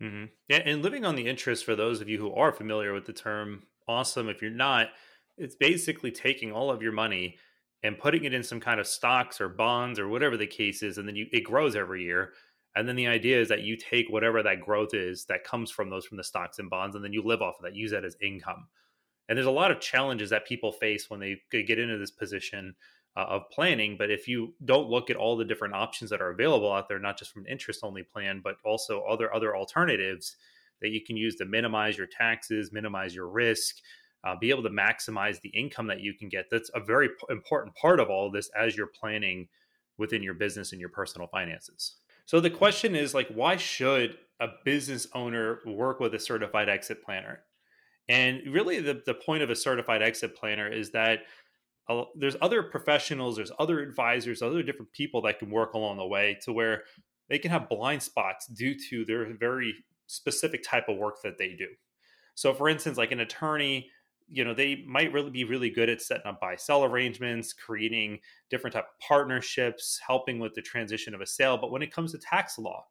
Mm-hmm. 0.00 0.24
Yeah, 0.48 0.62
and 0.64 0.82
living 0.82 1.04
on 1.04 1.16
the 1.16 1.26
interest 1.26 1.64
for 1.64 1.74
those 1.74 2.00
of 2.00 2.08
you 2.08 2.18
who 2.18 2.32
are 2.32 2.52
familiar 2.52 2.92
with 2.92 3.06
the 3.06 3.12
term, 3.12 3.64
awesome. 3.88 4.28
If 4.28 4.40
you're 4.40 4.50
not, 4.50 4.88
it's 5.36 5.56
basically 5.56 6.10
taking 6.10 6.52
all 6.52 6.70
of 6.70 6.82
your 6.82 6.92
money 6.92 7.36
and 7.82 7.98
putting 7.98 8.24
it 8.24 8.34
in 8.34 8.42
some 8.42 8.60
kind 8.60 8.78
of 8.78 8.86
stocks 8.86 9.40
or 9.40 9.48
bonds 9.48 9.98
or 9.98 10.08
whatever 10.08 10.36
the 10.36 10.46
case 10.46 10.82
is, 10.82 10.98
and 10.98 11.08
then 11.08 11.16
you 11.16 11.26
it 11.32 11.44
grows 11.44 11.76
every 11.76 12.02
year. 12.02 12.32
And 12.76 12.88
then 12.88 12.96
the 12.96 13.08
idea 13.08 13.40
is 13.40 13.48
that 13.48 13.62
you 13.62 13.76
take 13.76 14.08
whatever 14.08 14.42
that 14.42 14.60
growth 14.60 14.94
is 14.94 15.24
that 15.24 15.42
comes 15.42 15.70
from 15.70 15.90
those 15.90 16.06
from 16.06 16.16
the 16.16 16.24
stocks 16.24 16.58
and 16.58 16.70
bonds, 16.70 16.94
and 16.94 17.04
then 17.04 17.12
you 17.12 17.22
live 17.22 17.42
off 17.42 17.56
of 17.58 17.64
that, 17.64 17.74
use 17.74 17.90
that 17.90 18.04
as 18.04 18.16
income. 18.22 18.68
And 19.28 19.36
there's 19.36 19.46
a 19.46 19.50
lot 19.50 19.70
of 19.70 19.80
challenges 19.80 20.30
that 20.30 20.46
people 20.46 20.72
face 20.72 21.08
when 21.08 21.20
they 21.20 21.40
get 21.50 21.78
into 21.78 21.98
this 21.98 22.10
position 22.10 22.74
uh, 23.16 23.26
of 23.28 23.50
planning. 23.50 23.96
But 23.98 24.10
if 24.10 24.28
you 24.28 24.54
don't 24.64 24.88
look 24.88 25.10
at 25.10 25.16
all 25.16 25.36
the 25.36 25.44
different 25.44 25.74
options 25.74 26.10
that 26.10 26.20
are 26.20 26.30
available 26.30 26.72
out 26.72 26.88
there, 26.88 26.98
not 26.98 27.18
just 27.18 27.32
from 27.32 27.42
an 27.42 27.50
interest 27.50 27.80
only 27.82 28.02
plan, 28.02 28.40
but 28.42 28.56
also 28.64 29.02
other 29.02 29.34
other 29.34 29.56
alternatives 29.56 30.36
that 30.80 30.90
you 30.90 31.00
can 31.04 31.16
use 31.16 31.36
to 31.36 31.44
minimize 31.44 31.98
your 31.98 32.06
taxes, 32.06 32.72
minimize 32.72 33.14
your 33.14 33.28
risk, 33.28 33.76
uh, 34.24 34.36
be 34.38 34.50
able 34.50 34.62
to 34.62 34.70
maximize 34.70 35.40
the 35.40 35.48
income 35.50 35.86
that 35.86 36.00
you 36.00 36.14
can 36.14 36.28
get. 36.28 36.46
That's 36.50 36.70
a 36.74 36.80
very 36.80 37.08
p- 37.08 37.14
important 37.30 37.74
part 37.74 38.00
of 38.00 38.10
all 38.10 38.30
this 38.30 38.50
as 38.58 38.76
you're 38.76 38.86
planning 38.86 39.48
within 39.98 40.22
your 40.22 40.34
business 40.34 40.72
and 40.72 40.80
your 40.80 40.90
personal 40.90 41.28
finances. 41.28 41.96
So 42.26 42.40
the 42.40 42.50
question 42.50 42.94
is 42.94 43.14
like, 43.14 43.28
why 43.28 43.56
should 43.56 44.18
a 44.40 44.48
business 44.64 45.06
owner 45.14 45.60
work 45.66 46.00
with 46.00 46.14
a 46.14 46.18
certified 46.18 46.68
exit 46.68 47.02
planner? 47.04 47.40
And 48.08 48.42
really, 48.48 48.80
the, 48.80 49.02
the 49.04 49.14
point 49.14 49.42
of 49.42 49.50
a 49.50 49.56
certified 49.56 50.02
exit 50.02 50.36
planner 50.36 50.68
is 50.68 50.90
that 50.92 51.20
there's 52.14 52.36
other 52.40 52.62
professionals, 52.62 53.36
there's 53.36 53.52
other 53.58 53.80
advisors, 53.80 54.42
other 54.42 54.62
different 54.62 54.92
people 54.92 55.22
that 55.22 55.38
can 55.38 55.50
work 55.50 55.74
along 55.74 55.96
the 55.96 56.06
way 56.06 56.38
to 56.42 56.52
where 56.52 56.84
they 57.28 57.38
can 57.38 57.50
have 57.50 57.68
blind 57.68 58.02
spots 58.02 58.46
due 58.46 58.76
to 58.90 59.04
their 59.04 59.32
very 59.34 59.74
specific 60.06 60.62
type 60.62 60.88
of 60.88 60.98
work 60.98 61.22
that 61.22 61.38
they 61.38 61.50
do. 61.50 61.68
So, 62.34 62.54
for 62.54 62.68
instance, 62.68 62.96
like 62.96 63.12
an 63.12 63.20
attorney, 63.20 63.90
you 64.30 64.44
know, 64.44 64.54
they 64.54 64.84
might 64.86 65.12
really 65.12 65.30
be 65.30 65.44
really 65.44 65.70
good 65.70 65.88
at 65.88 66.00
setting 66.00 66.26
up 66.26 66.40
buy 66.40 66.56
sell 66.56 66.84
arrangements, 66.84 67.52
creating 67.52 68.20
different 68.48 68.74
type 68.74 68.84
of 68.84 69.06
partnerships, 69.06 70.00
helping 70.06 70.38
with 70.38 70.54
the 70.54 70.62
transition 70.62 71.14
of 71.14 71.20
a 71.20 71.26
sale. 71.26 71.58
But 71.58 71.70
when 71.70 71.82
it 71.82 71.92
comes 71.92 72.12
to 72.12 72.18
tax 72.18 72.58
law, 72.58 72.86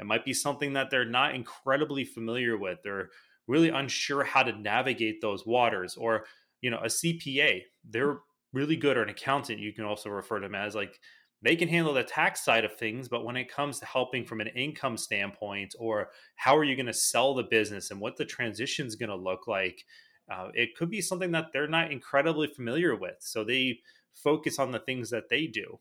it 0.00 0.06
might 0.06 0.24
be 0.24 0.32
something 0.32 0.72
that 0.72 0.90
they're 0.90 1.04
not 1.04 1.34
incredibly 1.34 2.04
familiar 2.04 2.56
with. 2.56 2.78
They're 2.82 3.10
really 3.46 3.68
unsure 3.68 4.24
how 4.24 4.42
to 4.42 4.58
navigate 4.58 5.20
those 5.20 5.46
waters. 5.46 5.96
Or, 5.96 6.24
you 6.60 6.70
know, 6.70 6.78
a 6.78 6.86
CPA, 6.86 7.62
they're 7.88 8.14
mm. 8.14 8.20
really 8.52 8.76
good 8.76 8.96
or 8.96 9.02
an 9.02 9.08
accountant 9.08 9.58
you 9.58 9.72
can 9.72 9.84
also 9.84 10.08
refer 10.08 10.38
to 10.38 10.46
them 10.46 10.54
as 10.54 10.74
like 10.74 10.98
they 11.40 11.54
can 11.54 11.68
handle 11.68 11.94
the 11.94 12.02
tax 12.02 12.42
side 12.44 12.64
of 12.64 12.74
things 12.74 13.08
but 13.08 13.24
when 13.24 13.36
it 13.36 13.52
comes 13.52 13.78
to 13.78 13.86
helping 13.86 14.24
from 14.24 14.40
an 14.40 14.46
income 14.48 14.96
standpoint 14.96 15.74
or 15.78 16.08
how 16.36 16.56
are 16.56 16.64
you 16.64 16.74
going 16.74 16.86
to 16.86 16.92
sell 16.92 17.34
the 17.34 17.42
business 17.42 17.90
and 17.90 18.00
what 18.00 18.16
the 18.16 18.24
transition 18.24 18.86
is 18.86 18.96
going 18.96 19.10
to 19.10 19.14
look 19.14 19.46
like 19.46 19.84
uh, 20.30 20.48
it 20.54 20.76
could 20.76 20.90
be 20.90 21.00
something 21.00 21.32
that 21.32 21.46
they're 21.52 21.68
not 21.68 21.90
incredibly 21.90 22.46
familiar 22.46 22.94
with 22.94 23.16
so 23.20 23.44
they 23.44 23.80
focus 24.12 24.58
on 24.58 24.72
the 24.72 24.78
things 24.78 25.10
that 25.10 25.28
they 25.28 25.46
do. 25.46 25.78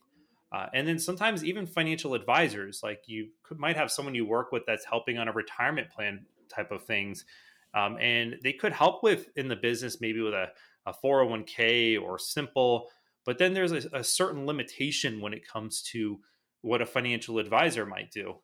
Uh, 0.52 0.68
and 0.74 0.88
then 0.88 0.98
sometimes 0.98 1.44
even 1.44 1.66
financial 1.66 2.14
advisors 2.14 2.82
like 2.82 3.02
you 3.08 3.28
could, 3.44 3.60
might 3.60 3.76
have 3.76 3.92
someone 3.92 4.16
you 4.16 4.26
work 4.26 4.52
with 4.52 4.64
that's 4.66 4.86
helping 4.86 5.18
on 5.18 5.28
a 5.28 5.32
retirement 5.34 5.90
plan 5.90 6.26
type 6.48 6.72
of 6.72 6.84
things 6.84 7.26
um, 7.74 7.98
and 8.00 8.38
they 8.44 8.54
could 8.54 8.72
help 8.72 9.04
with 9.04 9.28
in 9.36 9.50
the 9.50 9.56
business 9.58 10.00
maybe 10.00 10.22
with 10.22 10.34
a 10.34 10.48
a 10.88 10.94
401k 11.04 12.02
or 12.02 12.18
simple 12.18 12.90
but 13.26 13.38
then 13.38 13.54
there's 13.54 13.74
a, 13.74 13.82
a, 13.92 14.04
certain 14.04 14.46
limitation 14.46 15.20
when 15.20 15.34
it 15.34 15.46
comes 15.46 15.82
to 15.82 16.18
what 16.62 16.82
a 16.82 16.86
financial 16.86 17.40
advisor 17.40 17.86
might 17.86 18.10
do 18.10 18.36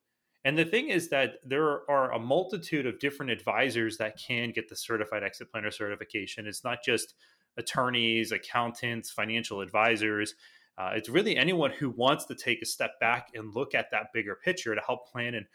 and 0.46 0.58
the 0.58 0.66
thing 0.66 0.90
is 0.90 1.10
that 1.10 1.36
there 1.46 1.90
are 1.90 2.12
a 2.12 2.20
multitude 2.20 2.86
of 2.86 3.00
different 3.00 3.32
advisors 3.32 3.98
that 3.98 4.18
can 4.18 4.52
get 4.52 4.68
the 4.68 4.76
certified 4.76 5.24
exit 5.24 5.50
planner 5.52 5.72
certification. 5.72 6.48
It's 6.48 6.64
not 6.64 6.80
just 6.84 7.16
attorneys 7.58 8.32
accountants 8.32 9.10
financial 9.10 9.62
advisors. 9.62 10.36
Uh, 10.78 10.92
it's 10.96 11.08
really 11.08 11.38
anyone 11.38 11.72
who 11.72 11.92
wants 11.92 12.26
to 12.26 12.36
take 12.36 12.62
a 12.62 12.66
step 12.66 13.00
back 13.00 13.30
and 13.36 13.54
look 13.54 13.74
at 13.74 13.92
that 13.92 14.08
bigger 14.14 14.38
picture 14.44 14.76
to 14.76 14.82
help 14.82 15.08
plan. 15.10 15.36
And 15.36 15.46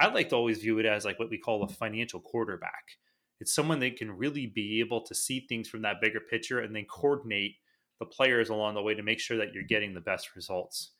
i 0.00 0.06
like 0.06 0.30
to 0.30 0.36
always 0.36 0.60
view 0.60 0.78
it 0.78 0.86
as 0.86 1.04
like 1.04 1.18
what 1.18 1.30
we 1.30 1.38
call 1.38 1.62
a 1.62 1.68
financial 1.68 2.20
quarterback. 2.20 2.84
It's 3.40 3.54
someone 3.54 3.80
that 3.80 3.96
can 3.96 4.10
really 4.10 4.46
be 4.46 4.80
able 4.80 5.02
to 5.02 5.14
see 5.14 5.40
things 5.40 5.68
from 5.68 5.82
that 5.82 6.00
bigger 6.00 6.20
picture 6.20 6.60
and 6.60 6.74
then 6.74 6.86
coordinate 6.86 7.56
the 7.98 8.06
players 8.06 8.48
along 8.48 8.74
the 8.74 8.82
way 8.82 8.94
to 8.94 9.02
make 9.02 9.20
sure 9.20 9.36
that 9.36 9.52
you're 9.52 9.64
getting 9.64 9.94
the 9.94 10.00
best 10.00 10.34
results. 10.36 10.92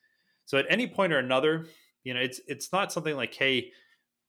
So 0.45 0.57
at 0.57 0.65
any 0.69 0.87
point 0.87 1.13
or 1.13 1.19
another, 1.19 1.67
you 2.03 2.13
know, 2.13 2.19
it's 2.19 2.39
it's 2.47 2.71
not 2.71 2.91
something 2.91 3.15
like, 3.15 3.33
hey, 3.33 3.71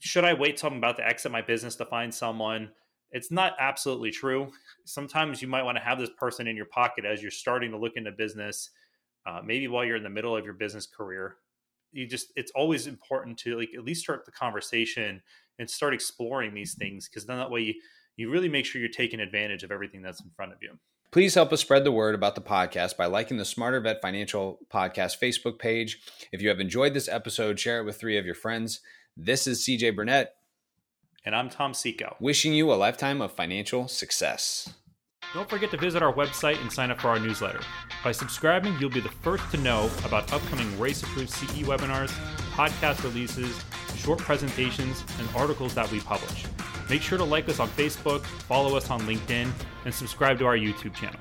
should 0.00 0.24
I 0.24 0.34
wait 0.34 0.56
till 0.56 0.70
I'm 0.70 0.78
about 0.78 0.96
to 0.96 1.06
exit 1.06 1.30
my 1.30 1.42
business 1.42 1.76
to 1.76 1.84
find 1.84 2.12
someone? 2.12 2.70
It's 3.12 3.30
not 3.30 3.54
absolutely 3.58 4.10
true. 4.10 4.52
Sometimes 4.84 5.42
you 5.42 5.48
might 5.48 5.64
want 5.64 5.76
to 5.76 5.84
have 5.84 5.98
this 5.98 6.10
person 6.18 6.46
in 6.46 6.56
your 6.56 6.66
pocket 6.66 7.04
as 7.04 7.20
you're 7.22 7.30
starting 7.30 7.72
to 7.72 7.78
look 7.78 7.96
into 7.96 8.12
business, 8.12 8.70
uh, 9.26 9.40
maybe 9.44 9.68
while 9.68 9.84
you're 9.84 9.96
in 9.96 10.02
the 10.02 10.10
middle 10.10 10.36
of 10.36 10.44
your 10.44 10.54
business 10.54 10.86
career. 10.86 11.36
You 11.92 12.06
just 12.06 12.32
it's 12.36 12.52
always 12.54 12.86
important 12.86 13.38
to 13.40 13.58
like 13.58 13.70
at 13.76 13.84
least 13.84 14.02
start 14.02 14.24
the 14.24 14.32
conversation 14.32 15.20
and 15.58 15.68
start 15.68 15.92
exploring 15.92 16.54
these 16.54 16.74
things 16.74 17.08
because 17.08 17.26
then 17.26 17.36
that 17.36 17.50
way 17.50 17.60
you, 17.60 17.74
you 18.16 18.30
really 18.30 18.48
make 18.48 18.64
sure 18.64 18.80
you're 18.80 18.90
taking 18.90 19.20
advantage 19.20 19.64
of 19.64 19.72
everything 19.72 20.00
that's 20.00 20.20
in 20.20 20.30
front 20.30 20.52
of 20.52 20.58
you. 20.62 20.78
Please 21.12 21.34
help 21.34 21.52
us 21.52 21.60
spread 21.60 21.82
the 21.82 21.90
word 21.90 22.14
about 22.14 22.36
the 22.36 22.40
podcast 22.40 22.96
by 22.96 23.06
liking 23.06 23.36
the 23.36 23.44
Smarter 23.44 23.80
Vet 23.80 24.00
Financial 24.00 24.60
Podcast 24.72 25.18
Facebook 25.18 25.58
page. 25.58 25.98
If 26.30 26.40
you 26.40 26.48
have 26.50 26.60
enjoyed 26.60 26.94
this 26.94 27.08
episode, 27.08 27.58
share 27.58 27.80
it 27.80 27.84
with 27.84 27.98
three 27.98 28.16
of 28.16 28.24
your 28.24 28.36
friends. 28.36 28.80
This 29.16 29.48
is 29.48 29.66
CJ 29.66 29.96
Burnett. 29.96 30.36
And 31.24 31.34
I'm 31.34 31.50
Tom 31.50 31.74
Seco. 31.74 32.14
Wishing 32.20 32.54
you 32.54 32.72
a 32.72 32.74
lifetime 32.74 33.20
of 33.20 33.32
financial 33.32 33.88
success. 33.88 34.72
Don't 35.34 35.50
forget 35.50 35.72
to 35.72 35.76
visit 35.76 36.00
our 36.00 36.12
website 36.12 36.60
and 36.60 36.70
sign 36.70 36.92
up 36.92 37.00
for 37.00 37.08
our 37.08 37.18
newsletter. 37.18 37.60
By 38.04 38.12
subscribing, 38.12 38.76
you'll 38.78 38.90
be 38.90 39.00
the 39.00 39.08
first 39.08 39.50
to 39.50 39.56
know 39.56 39.90
about 40.04 40.32
upcoming 40.32 40.78
race 40.78 41.02
approved 41.02 41.30
CE 41.30 41.64
webinars, 41.64 42.10
podcast 42.52 43.02
releases, 43.02 43.60
short 43.96 44.20
presentations, 44.20 45.02
and 45.18 45.28
articles 45.34 45.74
that 45.74 45.90
we 45.90 45.98
publish. 45.98 46.46
Make 46.90 47.02
sure 47.02 47.18
to 47.18 47.24
like 47.24 47.48
us 47.48 47.60
on 47.60 47.68
Facebook, 47.68 48.24
follow 48.24 48.76
us 48.76 48.90
on 48.90 49.00
LinkedIn, 49.02 49.48
and 49.84 49.94
subscribe 49.94 50.40
to 50.40 50.46
our 50.46 50.56
YouTube 50.56 50.92
channel. 50.92 51.20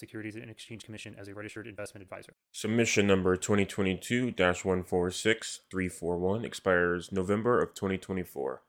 Securities 0.01 0.35
and 0.35 0.49
Exchange 0.49 0.83
Commission 0.83 1.15
as 1.17 1.29
a 1.29 1.33
registered 1.33 1.67
investment 1.67 2.03
advisor. 2.03 2.33
Submission 2.51 3.07
number 3.07 3.37
2022 3.37 4.33
146341 4.37 6.43
expires 6.43 7.09
November 7.11 7.61
of 7.61 7.73
2024. 7.73 8.61